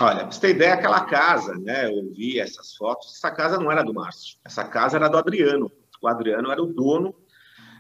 Olha, 0.00 0.20
pra 0.20 0.30
você 0.30 0.40
ter 0.40 0.50
ideia, 0.50 0.74
aquela 0.74 1.04
casa, 1.04 1.54
né? 1.54 1.88
Eu 1.88 2.10
vi 2.12 2.40
essas 2.40 2.74
fotos, 2.74 3.14
essa 3.16 3.30
casa 3.30 3.58
não 3.58 3.70
era 3.70 3.82
do 3.82 3.94
Márcio, 3.94 4.38
essa 4.44 4.64
casa 4.64 4.96
era 4.96 5.08
do 5.08 5.16
Adriano. 5.16 5.70
O 6.02 6.08
Adriano 6.08 6.50
era 6.50 6.62
o 6.62 6.66
dono 6.66 7.14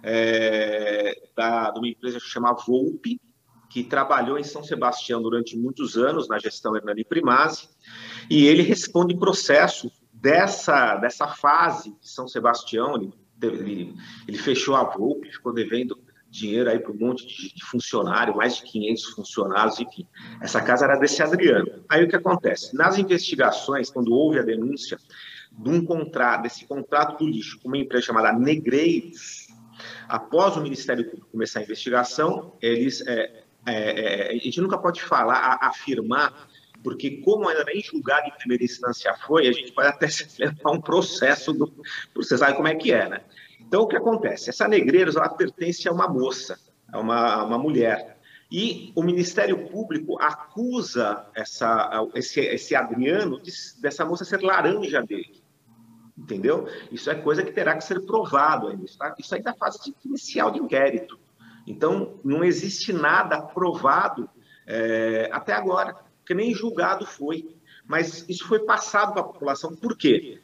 é, 0.02 1.14
da, 1.36 1.70
de 1.70 1.78
uma 1.78 1.88
empresa 1.88 2.18
que 2.20 2.26
Volpe, 2.66 3.20
que 3.68 3.82
trabalhou 3.82 4.38
em 4.38 4.44
São 4.44 4.62
Sebastião 4.62 5.20
durante 5.20 5.56
muitos 5.56 5.96
anos 5.96 6.28
na 6.28 6.38
gestão 6.38 6.76
Hernani 6.76 7.04
Primazzi, 7.04 7.68
e 8.30 8.46
ele 8.46 8.62
responde 8.62 9.16
processo 9.16 9.90
dessa, 10.12 10.96
dessa 10.96 11.26
fase 11.26 11.90
de 12.00 12.08
São 12.08 12.28
Sebastião, 12.28 12.94
ele, 12.96 13.12
ele, 13.42 13.94
ele 14.28 14.38
fechou 14.38 14.76
a 14.76 14.84
Volpe, 14.84 15.32
ficou 15.32 15.52
devendo 15.52 15.98
dinheiro 16.34 16.68
aí 16.68 16.78
para 16.78 16.92
um 16.92 16.96
monte 16.96 17.26
de, 17.26 17.54
de 17.54 17.64
funcionário, 17.64 18.36
mais 18.36 18.56
de 18.56 18.62
500 18.64 19.04
funcionários, 19.04 19.80
enfim. 19.80 20.06
Essa 20.40 20.60
casa 20.60 20.84
era 20.84 20.96
desse 20.96 21.22
Adriano. 21.22 21.84
Aí 21.88 22.04
o 22.04 22.08
que 22.08 22.16
acontece? 22.16 22.74
Nas 22.76 22.98
investigações, 22.98 23.90
quando 23.90 24.12
houve 24.12 24.38
a 24.38 24.42
denúncia 24.42 24.98
de 25.52 25.70
um 25.70 25.84
contrato, 25.84 26.42
desse 26.42 26.66
contrato 26.66 27.18
do 27.18 27.30
lixo 27.30 27.60
com 27.60 27.68
uma 27.68 27.78
empresa 27.78 28.06
chamada 28.06 28.32
Negreiros, 28.36 29.46
após 30.08 30.56
o 30.56 30.60
Ministério 30.60 31.04
Público 31.04 31.28
começar 31.30 31.60
a 31.60 31.62
investigação, 31.62 32.56
eles, 32.60 33.06
é, 33.06 33.44
é, 33.66 33.72
é, 33.72 34.30
a 34.30 34.38
gente 34.38 34.60
nunca 34.60 34.76
pode 34.76 35.00
falar, 35.00 35.58
afirmar 35.62 36.48
porque 36.82 37.22
como 37.22 37.48
ainda 37.48 37.64
nem 37.64 37.80
julgado 37.80 38.28
em 38.28 38.32
primeira 38.32 38.62
instância 38.62 39.14
foi, 39.26 39.48
a 39.48 39.52
gente 39.52 39.72
pode 39.72 39.88
até 39.88 40.06
se 40.08 40.26
levar 40.38 40.70
um 40.70 40.80
processo 40.80 41.52
do. 41.52 41.72
Você 42.14 42.36
sabe 42.36 42.54
como 42.56 42.68
é 42.68 42.74
que 42.74 42.92
é, 42.92 43.08
né? 43.08 43.20
Então, 43.66 43.82
o 43.82 43.86
que 43.86 43.96
acontece? 43.96 44.50
Essa 44.50 44.68
Negreiros, 44.68 45.16
ela 45.16 45.28
pertence 45.28 45.88
a 45.88 45.92
uma 45.92 46.08
moça, 46.08 46.58
a 46.92 47.00
uma, 47.00 47.44
uma 47.44 47.58
mulher. 47.58 48.18
E 48.50 48.92
o 48.94 49.02
Ministério 49.02 49.68
Público 49.68 50.20
acusa 50.20 51.26
essa, 51.34 52.08
esse, 52.14 52.40
esse 52.40 52.76
Adriano 52.76 53.40
de, 53.42 53.50
dessa 53.80 54.04
moça 54.04 54.24
ser 54.24 54.42
laranja 54.42 55.02
dele. 55.02 55.42
Entendeu? 56.16 56.68
Isso 56.92 57.10
é 57.10 57.14
coisa 57.16 57.42
que 57.42 57.50
terá 57.50 57.74
que 57.74 57.82
ser 57.82 58.06
provado 58.06 58.68
ainda. 58.68 58.84
Tá? 58.96 59.14
Isso 59.18 59.34
ainda 59.34 59.50
é 59.50 59.54
fase 59.54 59.94
inicial 60.04 60.52
de 60.52 60.60
inquérito. 60.60 61.18
Então, 61.66 62.20
não 62.22 62.44
existe 62.44 62.92
nada 62.92 63.42
provado 63.42 64.28
é, 64.66 65.28
até 65.32 65.52
agora, 65.52 65.96
que 66.24 66.34
nem 66.34 66.54
julgado 66.54 67.04
foi. 67.04 67.56
Mas 67.86 68.24
isso 68.28 68.46
foi 68.46 68.60
passado 68.60 69.12
para 69.12 69.22
a 69.22 69.24
população. 69.24 69.74
Por 69.74 69.96
quê? 69.96 70.40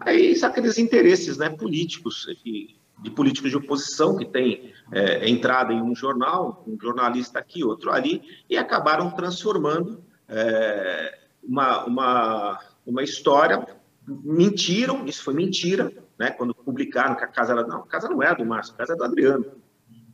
Aí 0.00 0.34
são 0.34 0.48
aqueles 0.48 0.78
interesses 0.78 1.36
né, 1.36 1.50
políticos, 1.50 2.26
de, 2.42 3.10
políticos 3.10 3.50
de 3.50 3.56
oposição 3.56 4.16
que 4.16 4.24
têm 4.24 4.72
é, 4.90 5.28
entrada 5.28 5.72
em 5.72 5.82
um 5.82 5.94
jornal, 5.94 6.64
um 6.66 6.78
jornalista 6.80 7.38
aqui, 7.38 7.62
outro 7.62 7.92
ali, 7.92 8.22
e 8.48 8.56
acabaram 8.56 9.10
transformando 9.10 10.02
é, 10.26 11.18
uma, 11.42 11.84
uma, 11.84 12.60
uma 12.86 13.02
história. 13.02 13.66
Mentiram, 14.06 15.04
isso 15.06 15.22
foi 15.22 15.34
mentira, 15.34 15.92
né, 16.18 16.30
quando 16.30 16.54
publicaram 16.54 17.14
que 17.14 17.24
a 17.24 17.28
casa 17.28 17.52
era. 17.52 17.66
Não, 17.66 17.80
a 17.80 17.86
casa 17.86 18.08
não 18.08 18.22
é 18.22 18.34
do 18.34 18.44
Márcio, 18.44 18.74
a 18.74 18.78
casa 18.78 18.94
é 18.94 18.96
do 18.96 19.04
Adriano. 19.04 19.44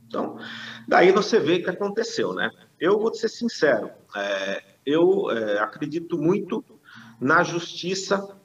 Então, 0.07 0.39
daí 0.87 1.13
você 1.13 1.39
vê 1.39 1.57
o 1.57 1.65
que 1.65 1.71
aconteceu, 1.71 2.33
né? 2.33 2.51
Eu 2.79 2.99
vou 2.99 3.13
ser 3.15 3.29
sincero, 3.29 3.91
é, 4.15 4.63
eu 4.85 5.31
é, 5.31 5.59
acredito 5.59 6.17
muito 6.19 6.65
na 7.21 7.43
justiça 7.43 8.37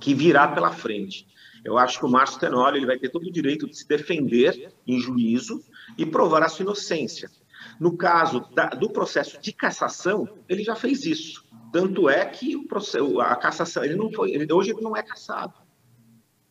que 0.00 0.14
virá 0.14 0.48
pela 0.48 0.70
frente. 0.70 1.26
Eu 1.64 1.78
acho 1.78 1.98
que 1.98 2.04
o 2.04 2.08
Márcio 2.08 2.38
Tenório 2.38 2.78
ele 2.78 2.86
vai 2.86 2.98
ter 2.98 3.08
todo 3.08 3.26
o 3.26 3.32
direito 3.32 3.66
de 3.66 3.76
se 3.76 3.88
defender 3.88 4.72
em 4.86 5.00
juízo 5.00 5.62
e 5.96 6.04
provar 6.04 6.42
a 6.42 6.48
sua 6.48 6.62
inocência. 6.62 7.30
No 7.80 7.96
caso 7.96 8.46
da, 8.54 8.66
do 8.66 8.90
processo 8.90 9.40
de 9.40 9.52
cassação, 9.52 10.28
ele 10.48 10.62
já 10.62 10.76
fez 10.76 11.06
isso. 11.06 11.44
Tanto 11.72 12.08
é 12.08 12.24
que 12.24 12.54
o 12.54 12.68
processo, 12.68 13.20
a 13.20 13.34
cassação, 13.36 13.82
ele 13.82 13.96
não 13.96 14.12
foi, 14.12 14.32
ele, 14.32 14.52
hoje 14.52 14.70
ele 14.70 14.82
não 14.82 14.96
é 14.96 15.02
cassado. 15.02 15.54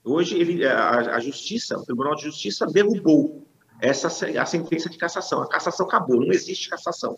Hoje 0.03 0.38
ele, 0.38 0.65
a, 0.65 1.15
a 1.15 1.19
Justiça, 1.19 1.77
o 1.77 1.86
Tribunal 1.86 2.15
de 2.15 2.23
Justiça 2.23 2.65
derrubou 2.65 3.47
essa 3.79 4.07
a 4.07 4.45
sentença 4.45 4.89
de 4.89 4.97
cassação. 4.97 5.41
A 5.41 5.47
cassação 5.47 5.86
acabou, 5.86 6.19
não 6.19 6.31
existe 6.31 6.69
cassação. 6.69 7.15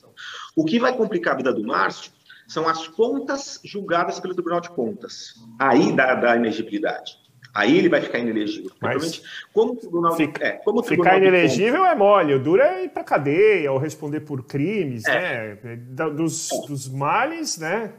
O 0.56 0.66
que 0.66 0.80
vai 0.80 0.96
complicar 0.96 1.34
a 1.34 1.38
vida 1.38 1.54
do 1.54 1.64
Márcio 1.64 2.12
são 2.48 2.68
as 2.68 2.88
contas 2.88 3.60
julgadas 3.64 4.20
pelo 4.20 4.34
Tribunal 4.34 4.62
de 4.62 4.70
Contas. 4.70 5.36
Aí 5.60 5.92
dá, 5.94 6.16
dá 6.16 6.36
inegibilidade. 6.36 7.18
Aí 7.54 7.78
ele 7.78 7.88
vai 7.88 8.02
ficar 8.02 8.20
inelegível. 8.20 8.70
Mas 8.82 9.22
como 9.54 9.74
o 9.74 9.76
tribunal, 9.78 10.18
fica, 10.18 10.46
é, 10.46 10.52
como 10.58 10.80
o 10.80 10.84
tribunal 10.84 11.14
ficar 11.14 11.26
inelegível 11.26 11.78
contas, 11.78 11.92
é 11.92 11.96
mole. 11.96 12.34
O 12.34 12.40
duro 12.44 12.62
é 12.62 12.84
ir 12.84 12.90
para 12.90 13.04
cadeia 13.04 13.72
ou 13.72 13.78
responder 13.78 14.20
por 14.20 14.44
crimes, 14.44 15.06
é. 15.06 15.58
né? 15.64 15.76
Dos, 15.78 16.50
dos 16.68 16.90
males, 16.90 17.58
né? 17.58 17.94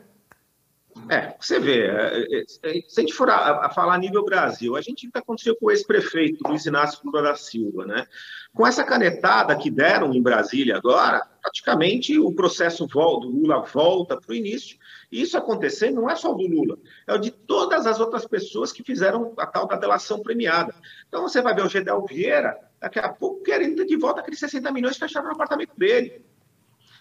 É, 1.09 1.35
você 1.39 1.61
vê, 1.61 1.87
é, 1.87 2.27
é, 2.31 2.41
é, 2.41 2.81
se 2.89 3.01
a 3.01 3.01
gente 3.01 3.13
for 3.13 3.29
a, 3.31 3.67
a 3.67 3.71
falar 3.71 3.95
a 3.95 3.99
nível 3.99 4.25
Brasil, 4.25 4.77
a 4.77 4.81
gente 4.81 5.11
que 5.11 5.19
aconteceu 5.19 5.55
com 5.57 5.67
o 5.67 5.71
ex-prefeito 5.71 6.47
Luiz 6.47 6.65
Inácio 6.65 7.01
Lula 7.05 7.23
da 7.23 7.35
Silva, 7.35 7.87
né? 7.87 8.07
Com 8.55 8.67
essa 8.67 8.83
canetada 8.83 9.57
que 9.57 9.71
deram 9.71 10.13
em 10.15 10.23
Brasília 10.23 10.77
agora, 10.77 11.23
praticamente 11.47 12.19
o 12.19 12.33
processo 12.33 12.87
do 12.87 12.99
Lula 12.99 13.61
volta 13.61 14.21
para 14.21 14.33
o 14.33 14.35
início. 14.35 14.77
E 15.13 15.23
isso 15.23 15.39
acontecer 15.39 15.93
não 15.93 16.11
é 16.11 16.17
só 16.17 16.33
do 16.33 16.45
Lula, 16.45 16.77
é 17.07 17.15
o 17.15 17.19
de 17.19 17.31
todas 17.31 17.87
as 17.87 18.01
outras 18.01 18.27
pessoas 18.27 18.73
que 18.73 18.83
fizeram 18.83 19.33
a 19.37 19.47
tal 19.47 19.67
da 19.69 19.77
delação 19.77 20.21
premiada. 20.21 20.75
Então 21.07 21.23
você 21.23 21.41
vai 21.41 21.55
ver 21.55 21.65
o 21.65 21.69
Gedel 21.69 22.05
Vieira, 22.05 22.59
daqui 22.81 22.99
a 22.99 23.09
pouco 23.09 23.45
querendo 23.45 23.87
de 23.87 23.97
volta 23.97 24.21
aqueles 24.21 24.41
60 24.41 24.73
milhões 24.73 24.97
fecharam 24.97 25.29
no 25.29 25.35
apartamento 25.35 25.73
dele. 25.77 26.25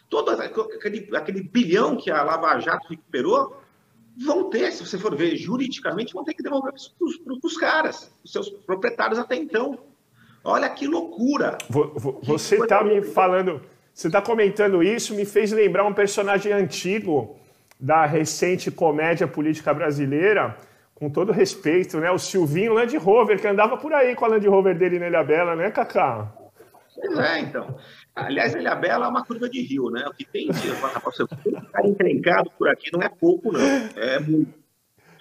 Todo 0.07 0.29
aquele, 0.29 1.09
aquele 1.15 1.41
bilhão 1.41 1.97
que 1.97 2.11
a 2.11 2.21
Lava 2.21 2.59
Jato 2.59 2.87
recuperou, 2.87 3.59
vão 4.15 4.47
ter, 4.51 4.71
se 4.71 4.85
você 4.85 4.99
for 4.99 5.15
ver 5.15 5.35
juridicamente, 5.35 6.13
vão 6.13 6.23
ter 6.23 6.35
que 6.35 6.43
devolver 6.43 6.71
para 6.71 7.47
os 7.47 7.57
caras, 7.57 8.13
os 8.23 8.31
seus 8.31 8.47
proprietários 8.49 9.17
até 9.17 9.35
então. 9.35 9.79
Olha 10.43 10.69
que 10.69 10.85
loucura! 10.85 11.57
Você 12.21 12.57
está 12.57 12.83
me 12.83 13.01
falando, 13.01 13.59
você 13.95 14.07
está 14.07 14.21
comentando 14.21 14.83
isso, 14.83 15.15
me 15.15 15.23
fez 15.23 15.53
lembrar 15.53 15.85
um 15.85 15.93
personagem 15.93 16.51
antigo 16.51 17.39
da 17.79 18.05
recente 18.05 18.69
comédia 18.69 19.25
política 19.25 19.73
brasileira, 19.73 20.57
com 20.93 21.09
todo 21.09 21.31
respeito, 21.31 21.97
né? 21.97 22.11
O 22.11 22.19
Silvinho 22.19 22.73
Land 22.73 22.97
Rover, 22.97 23.39
que 23.39 23.47
andava 23.47 23.77
por 23.77 23.93
aí 23.93 24.13
com 24.13 24.25
a 24.25 24.27
Land 24.27 24.45
Rover 24.49 24.77
dele 24.77 24.99
na 24.99 25.07
Ilha 25.07 25.23
Bela, 25.23 25.55
né, 25.55 25.71
Cacá? 25.71 26.29
Pois 26.93 27.17
é, 27.17 27.39
então. 27.39 27.77
Aliás, 28.13 28.53
Ilha 28.53 28.75
Bela 28.75 29.05
é 29.05 29.09
uma 29.09 29.23
curva 29.23 29.49
de 29.49 29.61
rio, 29.61 29.89
né? 29.89 30.05
O 30.07 30.13
que 30.13 30.25
tem 30.25 30.49
de 30.49 30.59
ficar 30.59 31.85
encrencado 31.85 32.51
por 32.57 32.67
aqui 32.67 32.91
não 32.91 33.01
é 33.01 33.07
pouco, 33.07 33.49
não. 33.53 33.61
É 33.95 34.19
muito. 34.19 34.53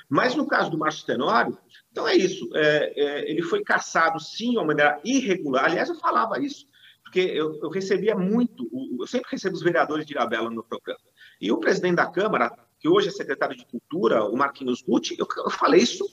Mas 0.09 0.35
no 0.35 0.49
caso 0.49 0.69
do 0.71 0.79
Márcio 0.79 1.07
Tenório, 1.07 1.57
então 1.93 2.09
é 2.09 2.17
isso. 2.17 2.51
É, 2.57 2.93
é, 2.97 3.31
ele 3.31 3.43
foi 3.43 3.63
caçado, 3.63 4.19
sim, 4.19 4.51
de 4.51 4.57
uma 4.57 4.67
maneira 4.67 4.99
irregular. 5.05 5.67
Aliás, 5.67 5.89
eu 5.89 5.95
falava 5.95 6.41
isso, 6.41 6.67
porque 7.15 7.21
eu, 7.21 7.61
eu 7.63 7.71
recebia 7.71 8.17
muito, 8.17 8.69
eu 8.99 9.07
sempre 9.07 9.31
recebo 9.31 9.55
os 9.55 9.63
vereadores 9.63 10.05
de 10.05 10.13
Ilhabela 10.13 10.51
no 10.51 10.65
programa. 10.65 10.99
E 11.41 11.53
o 11.53 11.59
presidente 11.59 11.95
da 11.95 12.07
Câmara, 12.07 12.53
que 12.81 12.89
hoje 12.89 13.07
é 13.07 13.13
secretário 13.13 13.57
de 13.57 13.65
Cultura, 13.65 14.25
o 14.25 14.37
Marquinhos 14.37 14.83
Gucci, 14.83 15.15
eu, 15.17 15.29
eu 15.37 15.51
falei 15.51 15.81
isso 15.81 16.05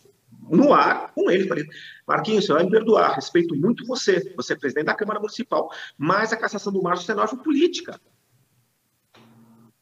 no 0.47 0.71
ar 0.71 1.11
com 1.15 1.31
ele. 1.31 1.47
Falei, 1.47 1.65
Marquinhos, 2.07 2.45
você 2.45 2.53
vai 2.53 2.63
me 2.65 2.69
perdoar, 2.69 3.15
respeito 3.15 3.55
muito 3.55 3.83
você, 3.87 4.31
você 4.35 4.53
é 4.53 4.55
presidente 4.55 4.85
da 4.85 4.93
Câmara 4.93 5.19
Municipal, 5.19 5.71
mas 5.97 6.31
a 6.31 6.37
cassação 6.37 6.71
do 6.71 6.83
Márcio 6.83 7.07
Tenório 7.07 7.31
foi 7.31 7.39
política. 7.39 7.99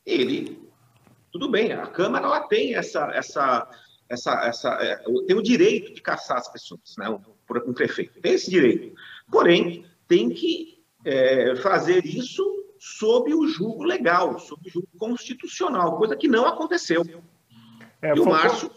Ele, 0.05 0.57
tudo 1.33 1.51
bem, 1.51 1.73
a 1.73 1.85
Câmara 1.87 2.27
ela 2.27 2.47
tem 2.47 2.75
essa, 2.75 3.11
essa, 3.13 3.69
essa, 4.07 4.45
essa 4.45 4.69
é, 4.81 4.95
tem 5.27 5.35
o 5.35 5.43
direito 5.43 5.93
de 5.93 6.01
caçar 6.01 6.37
as 6.37 6.49
pessoas, 6.49 6.95
né, 6.97 7.09
um, 7.09 7.19
um 7.69 7.73
prefeito, 7.73 8.21
tem 8.21 8.35
esse 8.35 8.49
direito. 8.49 8.95
Porém, 9.29 9.85
tem 10.07 10.29
que 10.29 10.78
é, 11.05 11.55
fazer 11.57 12.05
isso 12.05 12.43
sob 12.77 13.33
o 13.33 13.47
julgo 13.47 13.83
legal, 13.83 14.39
sob 14.39 14.67
o 14.67 14.71
julgo 14.71 14.87
constitucional, 14.97 15.97
coisa 15.97 16.15
que 16.15 16.27
não 16.27 16.45
aconteceu. 16.45 17.03
É, 18.01 18.15
e 18.15 18.19
o 18.19 18.25
Márcio 18.25 18.71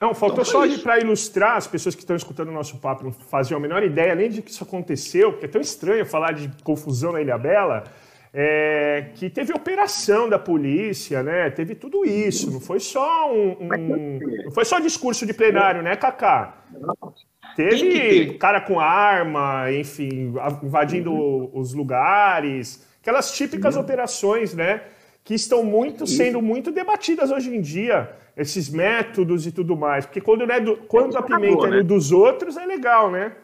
não, 0.00 0.14
faltou 0.14 0.44
só 0.46 0.66
para 0.78 0.98
ilustrar 0.98 1.56
as 1.56 1.66
pessoas 1.66 1.94
que 1.94 2.00
estão 2.00 2.16
escutando 2.16 2.48
o 2.48 2.52
nosso 2.52 2.78
papo, 2.78 3.04
não 3.04 3.12
faziam 3.12 3.58
a 3.58 3.60
menor 3.60 3.82
ideia 3.82 4.14
nem 4.14 4.30
de 4.30 4.40
que 4.40 4.50
isso 4.50 4.64
aconteceu, 4.64 5.32
porque 5.32 5.44
é 5.44 5.48
tão 5.48 5.60
estranho 5.60 6.06
falar 6.06 6.32
de 6.32 6.50
confusão 6.62 7.12
na 7.12 7.20
Ilha 7.20 7.36
Bela, 7.36 7.84
é, 8.32 9.10
que 9.14 9.28
teve 9.28 9.52
operação 9.52 10.26
da 10.26 10.38
polícia, 10.38 11.22
né? 11.22 11.50
Teve 11.50 11.74
tudo 11.74 12.06
isso, 12.06 12.50
não 12.50 12.60
foi 12.60 12.80
só 12.80 13.30
um, 13.30 13.56
um 13.60 14.18
não 14.44 14.52
foi 14.52 14.64
só 14.64 14.78
discurso 14.78 15.26
de 15.26 15.34
plenário, 15.34 15.82
né, 15.82 15.94
Cacá? 15.96 16.64
Teve 17.56 18.34
cara 18.34 18.60
com 18.60 18.78
arma, 18.80 19.70
enfim, 19.72 20.32
invadindo 20.62 21.12
os 21.56 21.72
lugares, 21.72 22.86
aquelas 23.00 23.32
típicas 23.32 23.76
operações, 23.76 24.54
né? 24.54 24.82
Que 25.24 25.34
estão 25.34 25.62
muito 25.62 26.06
sendo 26.06 26.40
muito 26.40 26.72
debatidas 26.72 27.30
hoje 27.30 27.54
em 27.54 27.60
dia 27.60 28.16
esses 28.36 28.70
métodos 28.70 29.46
e 29.46 29.52
tudo 29.52 29.76
mais. 29.76 30.06
Porque 30.06 30.20
quando, 30.20 30.46
né, 30.46 30.60
do, 30.60 30.76
quando 30.76 31.16
a 31.16 31.22
pimenta 31.22 31.66
é 31.66 31.70
né? 31.70 31.82
dos 31.82 32.10
outros, 32.10 32.56
é 32.56 32.64
legal, 32.64 33.10
né? 33.10 33.36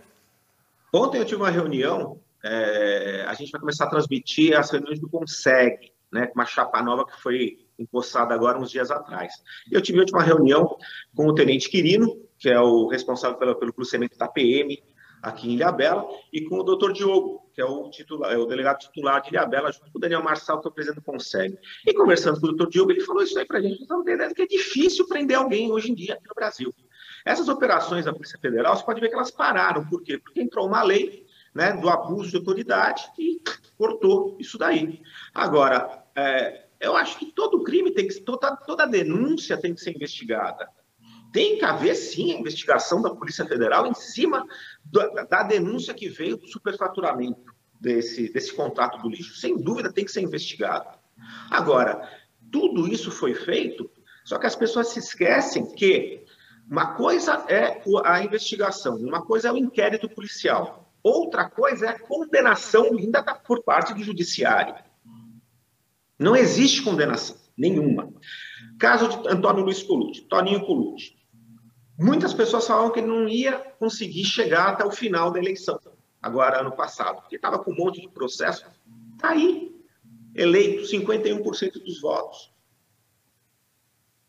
Ontem 0.93 1.19
eu 1.19 1.25
tive 1.25 1.43
uma 1.43 1.51
reunião, 1.51 2.19
é, 2.43 3.25
a 3.29 3.35
gente 3.35 3.51
vai 3.51 3.61
começar 3.61 3.85
a 3.85 3.91
transmitir 3.91 4.59
as 4.59 4.71
reuniões 4.71 4.99
do 4.99 5.09
Consegue, 5.09 5.93
né, 6.11 6.27
com 6.27 6.35
uma 6.35 6.47
chapa 6.47 6.83
nova 6.83 7.05
que 7.05 7.21
foi 7.21 7.59
empossada 7.79 8.35
agora 8.35 8.59
uns 8.59 8.71
dias 8.71 8.91
atrás. 8.91 9.35
Eu 9.71 9.83
tive 9.83 10.03
uma 10.11 10.23
reunião 10.23 10.77
com 11.15 11.27
o 11.27 11.35
Tenente 11.35 11.69
Quirino, 11.69 12.17
que 12.39 12.49
é 12.49 12.61
o 12.61 12.87
responsável 12.87 13.37
pelo, 13.39 13.73
cruzamento 13.73 14.17
da 14.17 14.29
PM, 14.29 14.83
aqui 15.23 15.49
em 15.49 15.55
Ilhabela, 15.55 16.07
e 16.33 16.43
com 16.43 16.59
o 16.59 16.63
doutor 16.63 16.93
Diogo, 16.93 17.49
que 17.53 17.61
é 17.61 17.65
o, 17.65 17.91
titular, 17.91 18.33
é 18.33 18.37
o 18.37 18.47
delegado 18.47 18.79
titular 18.79 19.21
de 19.23 19.31
Ilhabela, 19.31 19.73
junto 19.73 19.91
com 19.91 19.99
o 19.99 20.01
Daniel 20.01 20.23
Marçal, 20.23 20.61
que 20.61 20.69
é 20.69 20.71
o 20.71 20.73
presidente 20.73 21.01
do 21.01 21.05
Conselho. 21.05 21.59
E 21.87 21.95
conversando 21.95 22.39
com 22.41 22.47
o 22.47 22.51
doutor 22.51 22.69
Diogo, 22.71 22.93
ele 22.93 23.01
falou 23.01 23.23
isso 23.23 23.39
aí 23.39 23.45
para 23.45 23.59
a 23.59 23.63
gente, 23.63 23.83
então, 23.83 24.05
que 24.05 24.43
é 24.43 24.47
difícil 24.47 25.07
prender 25.09 25.37
alguém 25.37 25.73
hoje 25.73 25.91
em 25.91 25.95
dia 25.95 26.15
aqui 26.15 26.29
no 26.29 26.35
Brasil. 26.35 26.73
Essas 27.25 27.49
operações 27.49 28.05
da 28.05 28.13
Polícia 28.13 28.39
Federal, 28.39 28.77
você 28.77 28.85
pode 28.85 29.01
ver 29.01 29.09
que 29.09 29.15
elas 29.15 29.31
pararam. 29.31 29.85
Por 29.87 30.03
quê? 30.03 30.19
Porque 30.19 30.41
entrou 30.41 30.67
uma 30.67 30.83
lei 30.83 31.27
né, 31.53 31.73
do 31.73 31.89
abuso 31.89 32.31
de 32.31 32.37
autoridade 32.37 33.03
e 33.19 33.41
cortou 33.77 34.37
isso 34.39 34.57
daí. 34.57 35.03
Agora, 35.35 36.05
é, 36.15 36.67
eu 36.79 36.97
acho 36.97 37.19
que 37.19 37.33
todo 37.33 37.65
crime 37.65 37.91
tem 37.91 38.07
que 38.07 38.21
toda, 38.21 38.55
toda 38.57 38.87
denúncia 38.87 39.57
tem 39.57 39.75
que 39.75 39.81
ser 39.81 39.91
investigada. 39.91 40.69
Tem 41.37 41.59
que 41.59 41.67
haver 41.67 41.95
sim 41.95 42.33
a 42.33 42.39
investigação 42.39 43.03
da 43.03 43.15
Polícia 43.15 43.45
Federal 43.45 43.87
em 43.87 43.93
cima 43.93 44.47
da, 44.83 45.25
da 45.25 45.43
denúncia 45.43 45.93
que 45.93 46.09
veio 46.09 46.39
do 46.39 46.49
superfaturamento 46.49 47.55
desse, 47.79 48.33
desse 48.33 48.55
contrato 48.55 49.03
do 49.03 49.11
lixo. 49.11 49.37
Sem 49.37 49.55
dúvida 49.55 49.93
tem 49.93 50.07
que 50.07 50.11
ser 50.11 50.23
investigado. 50.23 50.99
Agora, 51.51 52.11
tudo 52.51 52.89
isso 52.89 53.11
foi 53.11 53.35
feito, 53.35 53.91
só 54.25 54.39
que 54.39 54.47
as 54.47 54.57
pessoas 54.57 54.89
se 54.89 54.99
esquecem 54.99 55.75
que 55.75 56.25
uma 56.71 56.95
coisa 56.95 57.45
é 57.51 57.83
a 58.07 58.23
investigação, 58.25 58.97
uma 58.97 59.21
coisa 59.21 59.49
é 59.49 59.53
o 59.53 59.59
inquérito 59.59 60.09
policial, 60.09 60.91
outra 61.03 61.51
coisa 61.51 61.85
é 61.85 61.89
a 61.91 61.99
condenação 61.99 62.97
ainda 62.97 63.23
por 63.23 63.63
parte 63.63 63.93
do 63.93 64.03
judiciário. 64.03 64.75
Não 66.19 66.35
existe 66.35 66.81
condenação 66.81 67.37
nenhuma. 67.59 68.11
Caso 68.79 69.07
de 69.21 69.29
Antônio 69.29 69.65
Luiz 69.65 69.83
Colucci, 69.83 70.23
Toninho 70.23 70.65
Colucci. 70.65 71.16
Muitas 71.99 72.35
pessoas 72.35 72.67
falavam 72.67 72.91
que 72.91 73.01
ele 73.01 73.07
não 73.07 73.29
ia 73.29 73.59
conseguir 73.79 74.25
chegar 74.25 74.69
até 74.69 74.85
o 74.85 74.91
final 74.91 75.31
da 75.31 75.39
eleição, 75.39 75.81
agora 76.21 76.61
ano 76.61 76.73
passado, 76.73 77.23
porque 77.23 77.37
estava 77.37 77.59
com 77.59 77.73
um 77.73 77.77
monte 77.77 78.03
de 78.03 78.09
processo. 78.09 78.67
Está 79.15 79.31
aí, 79.31 79.75
eleito 80.35 80.83
51% 80.83 81.83
dos 81.83 82.01
votos. 82.01 82.53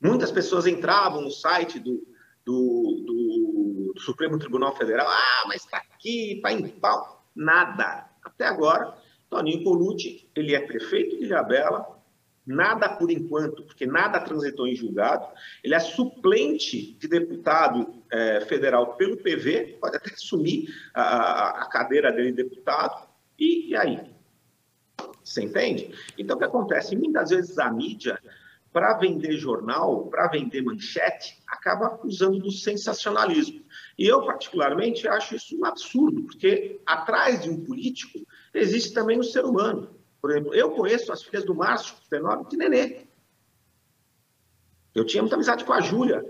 Muitas 0.02 0.32
pessoas 0.32 0.66
entravam 0.66 1.22
no 1.22 1.32
site 1.32 1.80
do, 1.80 2.08
do, 2.46 3.04
do, 3.06 3.94
do 3.94 4.02
Supremo 4.02 4.40
Tribunal 4.40 4.76
Federal, 4.76 5.08
ah, 5.10 5.44
mas 5.48 5.66
está 5.66 5.78
aqui, 5.78 6.36
está 6.36 6.54
em 6.54 6.68
pau. 6.70 7.26
Nada. 7.36 8.10
Até 8.24 8.46
agora, 8.46 8.98
Toninho 9.30 9.64
Colucci, 9.64 10.30
ele 10.36 10.56
é 10.56 10.66
prefeito 10.66 11.18
de 11.18 11.26
Ilhabela, 11.26 11.97
nada 12.48 12.88
por 12.88 13.12
enquanto, 13.12 13.64
porque 13.64 13.86
nada 13.86 14.22
transitou 14.22 14.66
em 14.66 14.76
julgado. 14.76 15.28
Ele 15.62 15.76
é 15.76 15.80
suplente 15.80 16.94
de 16.94 17.08
deputado 17.08 18.02
é, 18.10 18.40
federal 18.42 18.96
pelo 18.96 19.18
PV, 19.18 19.78
pode 19.82 19.98
até 19.98 20.14
assumir 20.14 20.74
a, 20.94 21.64
a 21.64 21.70
cadeira 21.70 22.12
dele 22.12 22.32
de 22.32 22.44
deputado. 22.44 23.06
E, 23.38 23.72
e, 23.72 23.76
aí? 23.76 24.00
Você 25.24 25.44
entende? 25.44 25.94
Então, 26.18 26.38
o 26.38 26.40
que 26.40 26.46
acontece? 26.46 26.96
Muitas 26.96 27.30
vezes 27.32 27.60
a 27.60 27.70
mídia, 27.70 28.18
para 28.72 28.94
vender 28.94 29.34
jornal, 29.34 30.08
para 30.08 30.30
vender 30.30 30.62
manchete, 30.62 31.38
acaba 31.48 32.00
usando 32.04 32.40
do 32.40 32.52
sensacionalismo. 32.52 33.62
E 34.00 34.08
eu, 34.08 34.26
particularmente, 34.26 35.08
acho 35.08 35.36
isso 35.36 35.60
um 35.60 35.66
absurdo, 35.66 36.24
porque 36.24 36.80
atrás 36.86 37.44
de 37.44 37.50
um 37.50 37.64
político 37.66 38.20
existe 38.54 38.94
também 38.94 39.20
um 39.20 39.24
ser 39.24 39.44
humano. 39.44 39.97
Por 40.22 40.32
exemplo, 40.32 40.54
eu 40.54 40.72
conheço 40.72 41.12
as 41.12 41.24
filhas 41.24 41.46
do 41.46 41.56
Márcio 41.56 41.96
Fenômeno 42.10 42.48
de 42.50 42.58
Nenê. 42.58 43.08
Eu 44.94 45.06
tinha 45.06 45.22
muita 45.22 45.36
amizade 45.36 45.64
com 45.64 45.74
a 45.74 45.82
Júlia, 45.82 46.26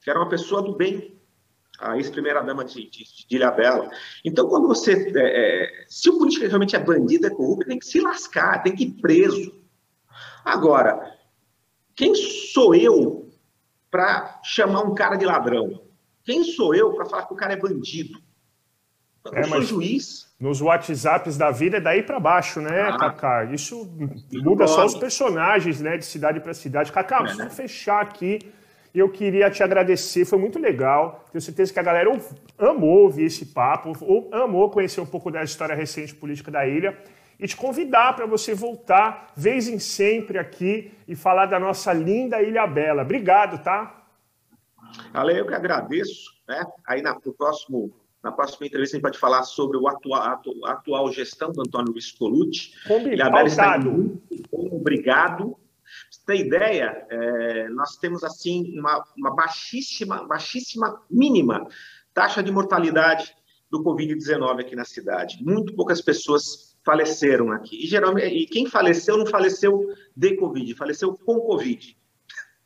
que 0.00 0.08
era 0.08 0.18
uma 0.18 0.28
pessoa 0.28 0.62
do 0.62 0.76
bem, 0.76 1.20
a 1.78 1.96
ex-primeira-dama 1.96 2.64
de, 2.64 2.88
de, 2.88 3.04
de 3.26 3.36
Ilhabela. 3.36 3.90
Então, 4.24 4.48
quando 4.48 4.68
você. 4.68 5.12
É, 5.16 5.64
é, 5.64 5.86
se 5.88 6.08
o 6.08 6.18
político 6.18 6.46
realmente 6.46 6.76
é 6.76 6.78
bandido, 6.78 7.26
é 7.26 7.30
corrupto, 7.30 7.66
tem 7.66 7.78
que 7.78 7.86
se 7.86 8.00
lascar, 8.00 8.62
tem 8.62 8.74
que 8.74 8.84
ir 8.84 8.92
preso. 9.00 9.60
Agora, 10.44 11.18
quem 11.94 12.14
sou 12.14 12.74
eu 12.74 13.30
para 13.90 14.40
chamar 14.44 14.82
um 14.82 14.94
cara 14.94 15.16
de 15.16 15.24
ladrão? 15.24 15.82
Quem 16.24 16.44
sou 16.44 16.74
eu 16.74 16.94
para 16.94 17.06
falar 17.06 17.26
que 17.26 17.34
o 17.34 17.36
cara 17.36 17.54
é 17.54 17.56
bandido? 17.56 18.22
Eu 19.24 19.32
é, 19.34 19.44
sou 19.44 19.62
juiz. 19.62 20.32
Nos 20.38 20.60
WhatsApps 20.60 21.36
da 21.36 21.50
vida 21.50 21.76
é 21.76 21.80
daí 21.80 22.02
para 22.02 22.18
baixo, 22.18 22.60
né, 22.60 22.82
ah, 22.82 22.96
Cacá? 22.96 23.44
Isso 23.44 23.88
muda 24.32 24.66
só 24.66 24.84
os 24.84 24.94
personagens, 24.94 25.80
né, 25.80 25.96
de 25.96 26.04
cidade 26.04 26.40
para 26.40 26.52
cidade. 26.52 26.90
Cacá, 26.90 27.24
é, 27.28 27.34
né? 27.36 27.50
fechar 27.50 28.02
aqui. 28.02 28.40
Eu 28.92 29.08
queria 29.08 29.48
te 29.50 29.62
agradecer, 29.62 30.24
foi 30.24 30.38
muito 30.38 30.58
legal. 30.58 31.24
Tenho 31.30 31.40
certeza 31.40 31.72
que 31.72 31.78
a 31.78 31.82
galera 31.82 32.10
amou 32.58 33.04
ouvir 33.04 33.24
esse 33.24 33.46
papo, 33.46 33.92
amou 34.32 34.68
conhecer 34.70 35.00
um 35.00 35.06
pouco 35.06 35.30
da 35.30 35.42
história 35.42 35.74
recente 35.74 36.14
política 36.14 36.50
da 36.50 36.66
ilha 36.66 36.98
e 37.38 37.46
te 37.46 37.56
convidar 37.56 38.14
para 38.14 38.26
você 38.26 38.54
voltar, 38.54 39.32
vez 39.34 39.66
em 39.66 39.78
sempre, 39.78 40.38
aqui 40.38 40.92
e 41.08 41.16
falar 41.16 41.46
da 41.46 41.58
nossa 41.58 41.92
linda 41.92 42.42
Ilha 42.42 42.66
Bela. 42.66 43.02
Obrigado, 43.02 43.62
tá? 43.62 44.04
Ale, 45.14 45.38
eu 45.38 45.46
que 45.46 45.54
agradeço. 45.54 46.30
Né? 46.46 46.62
Aí 46.86 47.00
na, 47.00 47.14
no 47.14 47.32
próximo 47.32 47.90
na 48.22 48.30
próxima 48.30 48.66
entrevista, 48.66 48.96
a 48.96 48.98
gente 48.98 49.02
pode 49.02 49.18
falar 49.18 49.42
sobre 49.42 49.76
o 49.76 49.88
atual, 49.88 50.22
atu, 50.22 50.64
atual 50.66 51.12
gestão 51.12 51.50
do 51.50 51.60
Antônio 51.60 51.92
Luiz 51.92 52.12
Colucci. 52.12 52.72
Combinado. 52.86 54.20
Obrigado. 54.52 55.56
Você 56.10 56.20
tem 56.26 56.40
ideia? 56.42 57.06
É, 57.10 57.68
nós 57.70 57.96
temos, 57.96 58.22
assim, 58.22 58.78
uma, 58.78 59.04
uma 59.16 59.34
baixíssima, 59.34 60.24
baixíssima, 60.26 61.02
mínima 61.10 61.66
taxa 62.14 62.42
de 62.42 62.52
mortalidade 62.52 63.34
do 63.70 63.82
Covid-19 63.82 64.60
aqui 64.60 64.76
na 64.76 64.84
cidade. 64.84 65.42
Muito 65.42 65.74
poucas 65.74 66.00
pessoas 66.00 66.76
faleceram 66.84 67.50
aqui. 67.50 67.84
E, 67.84 67.86
geralmente, 67.86 68.34
e 68.34 68.46
quem 68.46 68.66
faleceu 68.66 69.16
não 69.16 69.26
faleceu 69.26 69.88
de 70.14 70.36
Covid, 70.36 70.74
faleceu 70.74 71.14
com 71.14 71.40
Covid. 71.40 71.96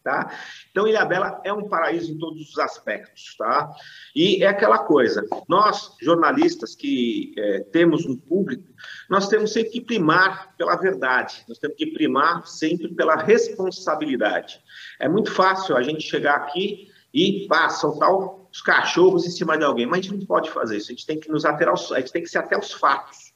Tá? 0.07 0.31
Então, 0.71 0.87
Ilhabela 0.87 1.40
é 1.42 1.53
um 1.53 1.69
paraíso 1.69 2.12
em 2.12 2.16
todos 2.16 2.49
os 2.49 2.59
aspectos, 2.61 3.35
tá? 3.37 3.69
E 4.14 4.40
é 4.40 4.47
aquela 4.47 4.79
coisa, 4.79 5.27
nós, 5.49 5.97
jornalistas 6.01 6.77
que 6.77 7.35
é, 7.37 7.64
temos 7.73 8.07
um 8.07 8.16
público, 8.16 8.62
nós 9.11 9.29
temos 9.29 9.53
sempre 9.53 9.73
que 9.73 9.81
primar 9.81 10.55
pela 10.57 10.77
verdade, 10.77 11.45
nós 11.49 11.59
temos 11.59 11.77
que 11.77 11.87
primar 11.87 12.47
sempre 12.47 12.87
pela 12.95 13.16
responsabilidade. 13.16 14.61
É 15.01 15.09
muito 15.09 15.33
fácil 15.33 15.77
a 15.77 15.83
gente 15.83 16.03
chegar 16.03 16.37
aqui 16.37 16.88
e 17.12 17.49
pá, 17.49 17.69
soltar 17.69 18.14
os 18.14 18.62
cachorros 18.62 19.27
em 19.27 19.31
cima 19.31 19.59
de 19.59 19.64
alguém, 19.64 19.87
mas 19.87 19.99
a 19.99 20.03
gente 20.03 20.19
não 20.21 20.27
pode 20.27 20.53
fazer 20.53 20.77
isso, 20.77 20.92
a 20.92 20.95
gente 20.95 21.05
tem 21.05 21.19
que 21.19 21.29
nos 21.29 21.45
ater 21.45 21.66
aos, 21.66 21.90
a 21.90 21.99
gente 21.99 22.12
tem 22.12 22.23
que 22.23 22.29
se 22.29 22.38
até 22.38 22.55
aos 22.55 22.73
fatos. 22.73 23.35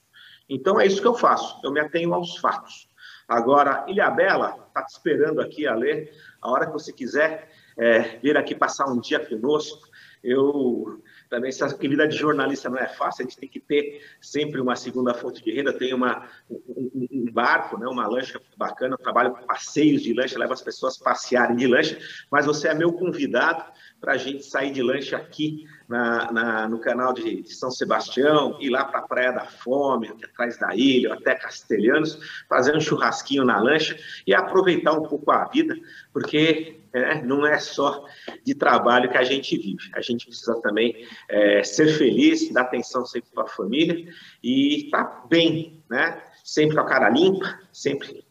Então, 0.48 0.80
é 0.80 0.86
isso 0.86 1.02
que 1.02 1.08
eu 1.08 1.14
faço, 1.16 1.58
eu 1.64 1.72
me 1.72 1.80
atenho 1.80 2.14
aos 2.14 2.36
fatos. 2.36 2.88
Agora, 3.30 3.84
Ilhabela 3.86 4.56
está 4.66 4.84
te 4.84 4.90
esperando 4.90 5.40
aqui 5.40 5.64
a 5.64 5.72
ler 5.72 6.12
a 6.40 6.50
hora 6.50 6.66
que 6.66 6.72
você 6.72 6.92
quiser 6.92 7.50
é, 7.78 8.18
vir 8.18 8.36
aqui 8.36 8.54
passar 8.54 8.86
um 8.86 9.00
dia 9.00 9.18
conosco. 9.20 9.88
Eu 10.22 11.02
também, 11.30 11.48
essa 11.48 11.66
vida 11.78 12.06
de 12.06 12.16
jornalista 12.16 12.68
não 12.68 12.76
é 12.76 12.86
fácil, 12.86 13.24
a 13.24 13.28
gente 13.28 13.38
tem 13.38 13.48
que 13.48 13.58
ter 13.58 14.02
sempre 14.20 14.60
uma 14.60 14.76
segunda 14.76 15.14
fonte 15.14 15.42
de 15.42 15.50
renda. 15.50 15.72
Tem 15.72 15.94
uma, 15.94 16.28
um, 16.50 17.08
um 17.10 17.32
barco, 17.32 17.78
né, 17.78 17.86
uma 17.86 18.06
lancha 18.06 18.38
bacana, 18.56 18.94
eu 18.94 18.98
trabalho 18.98 19.32
com 19.32 19.46
passeios 19.46 20.02
de 20.02 20.12
lancha, 20.12 20.38
levo 20.38 20.52
as 20.52 20.60
pessoas 20.60 20.98
passearem 20.98 21.56
de 21.56 21.66
lancha, 21.66 21.98
mas 22.30 22.44
você 22.44 22.68
é 22.68 22.74
meu 22.74 22.92
convidado 22.92 23.64
para 23.98 24.12
a 24.12 24.16
gente 24.18 24.44
sair 24.44 24.72
de 24.72 24.82
lancha 24.82 25.16
aqui 25.16 25.64
na, 25.90 26.30
na, 26.30 26.68
no 26.68 26.78
canal 26.78 27.12
de, 27.12 27.42
de, 27.42 27.52
São 27.52 27.68
Sebastião, 27.68 28.56
ir 28.60 28.70
lá 28.70 28.84
para 28.84 29.00
a 29.00 29.08
Praia 29.08 29.32
da 29.32 29.44
Fome, 29.44 30.06
aqui 30.06 30.24
atrás 30.24 30.56
da 30.56 30.72
ilha, 30.72 31.14
até 31.14 31.34
Castelhanos, 31.34 32.16
fazer 32.48 32.76
um 32.76 32.80
churrasquinho 32.80 33.44
na 33.44 33.60
lancha 33.60 33.98
e 34.24 34.32
aproveitar 34.32 34.92
um 34.92 35.02
pouco 35.02 35.32
a 35.32 35.46
vida, 35.46 35.74
porque 36.12 36.80
é, 36.92 37.20
não 37.22 37.44
é 37.44 37.58
só 37.58 38.04
de 38.44 38.54
trabalho 38.54 39.10
que 39.10 39.18
a 39.18 39.24
gente 39.24 39.58
vive. 39.58 39.90
A 39.92 40.00
gente 40.00 40.26
precisa 40.26 40.60
também 40.62 41.04
é, 41.28 41.64
ser 41.64 41.88
feliz, 41.88 42.52
dar 42.52 42.62
atenção 42.62 43.04
sempre 43.04 43.30
para 43.34 43.42
a 43.42 43.48
família 43.48 44.08
e 44.40 44.84
estar 44.84 45.04
tá 45.04 45.26
bem, 45.28 45.82
né? 45.90 46.22
Sempre 46.44 46.76
com 46.76 46.82
a 46.82 46.86
cara 46.86 47.10
limpa, 47.10 47.58
sempre 47.72 48.24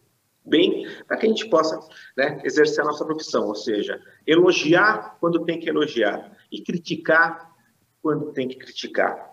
bem, 0.46 0.88
para 1.06 1.18
que 1.18 1.26
a 1.26 1.28
gente 1.28 1.46
possa 1.50 1.78
né, 2.16 2.40
exercer 2.42 2.82
a 2.82 2.86
nossa 2.86 3.04
profissão, 3.04 3.46
ou 3.46 3.54
seja, 3.54 4.00
elogiar 4.26 5.18
quando 5.20 5.44
tem 5.44 5.60
que 5.60 5.68
elogiar 5.68 6.32
e 6.50 6.62
criticar 6.62 7.49
quando 8.02 8.32
tem 8.32 8.48
que 8.48 8.56
criticar. 8.56 9.30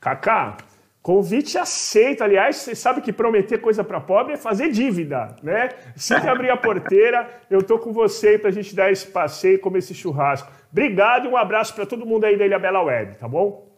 Cacá, 0.00 0.56
convite 1.02 1.58
aceito. 1.58 2.22
Aliás, 2.22 2.56
você 2.56 2.74
sabe 2.74 3.00
que 3.00 3.12
prometer 3.12 3.58
coisa 3.58 3.82
para 3.82 4.00
pobre 4.00 4.34
é 4.34 4.36
fazer 4.36 4.70
dívida, 4.70 5.36
né? 5.42 5.70
Se 5.96 6.18
que 6.20 6.26
abrir 6.28 6.50
a 6.50 6.56
porteira, 6.56 7.42
eu 7.50 7.62
tô 7.62 7.78
com 7.78 7.92
você 7.92 8.38
para 8.38 8.50
a 8.50 8.52
gente 8.52 8.74
dar 8.74 8.92
esse 8.92 9.06
passeio 9.06 9.56
e 9.56 9.58
comer 9.58 9.78
esse 9.78 9.94
churrasco. 9.94 10.52
Obrigado 10.70 11.26
e 11.26 11.28
um 11.28 11.36
abraço 11.36 11.74
para 11.74 11.86
todo 11.86 12.06
mundo 12.06 12.24
aí 12.24 12.36
da 12.36 12.44
Ilha 12.44 12.58
Bela 12.58 12.82
Web, 12.82 13.16
tá 13.18 13.26
bom? 13.26 13.68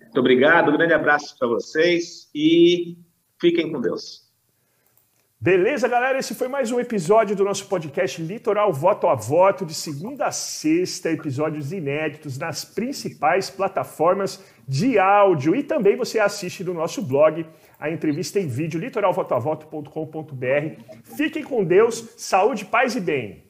Muito 0.00 0.20
obrigado, 0.20 0.70
um 0.70 0.76
grande 0.76 0.94
abraço 0.94 1.36
para 1.38 1.48
vocês 1.48 2.30
e 2.34 2.96
fiquem 3.40 3.72
com 3.72 3.80
Deus. 3.80 4.27
Beleza, 5.40 5.86
galera? 5.86 6.18
Esse 6.18 6.34
foi 6.34 6.48
mais 6.48 6.72
um 6.72 6.80
episódio 6.80 7.36
do 7.36 7.44
nosso 7.44 7.68
podcast 7.68 8.20
Litoral 8.20 8.72
Voto 8.72 9.06
a 9.06 9.14
Voto, 9.14 9.64
de 9.64 9.72
segunda 9.72 10.26
a 10.26 10.32
sexta, 10.32 11.12
episódios 11.12 11.72
inéditos 11.72 12.36
nas 12.36 12.64
principais 12.64 13.48
plataformas 13.48 14.44
de 14.66 14.98
áudio. 14.98 15.54
E 15.54 15.62
também 15.62 15.94
você 15.94 16.18
assiste 16.18 16.64
no 16.64 16.74
nosso 16.74 17.00
blog 17.00 17.46
a 17.78 17.88
entrevista 17.88 18.40
em 18.40 18.48
vídeo, 18.48 18.80
litoralvotoavoto.com.br. 18.80 20.82
Fiquem 21.04 21.44
com 21.44 21.62
Deus, 21.62 22.14
saúde, 22.16 22.64
paz 22.64 22.96
e 22.96 23.00
bem. 23.00 23.47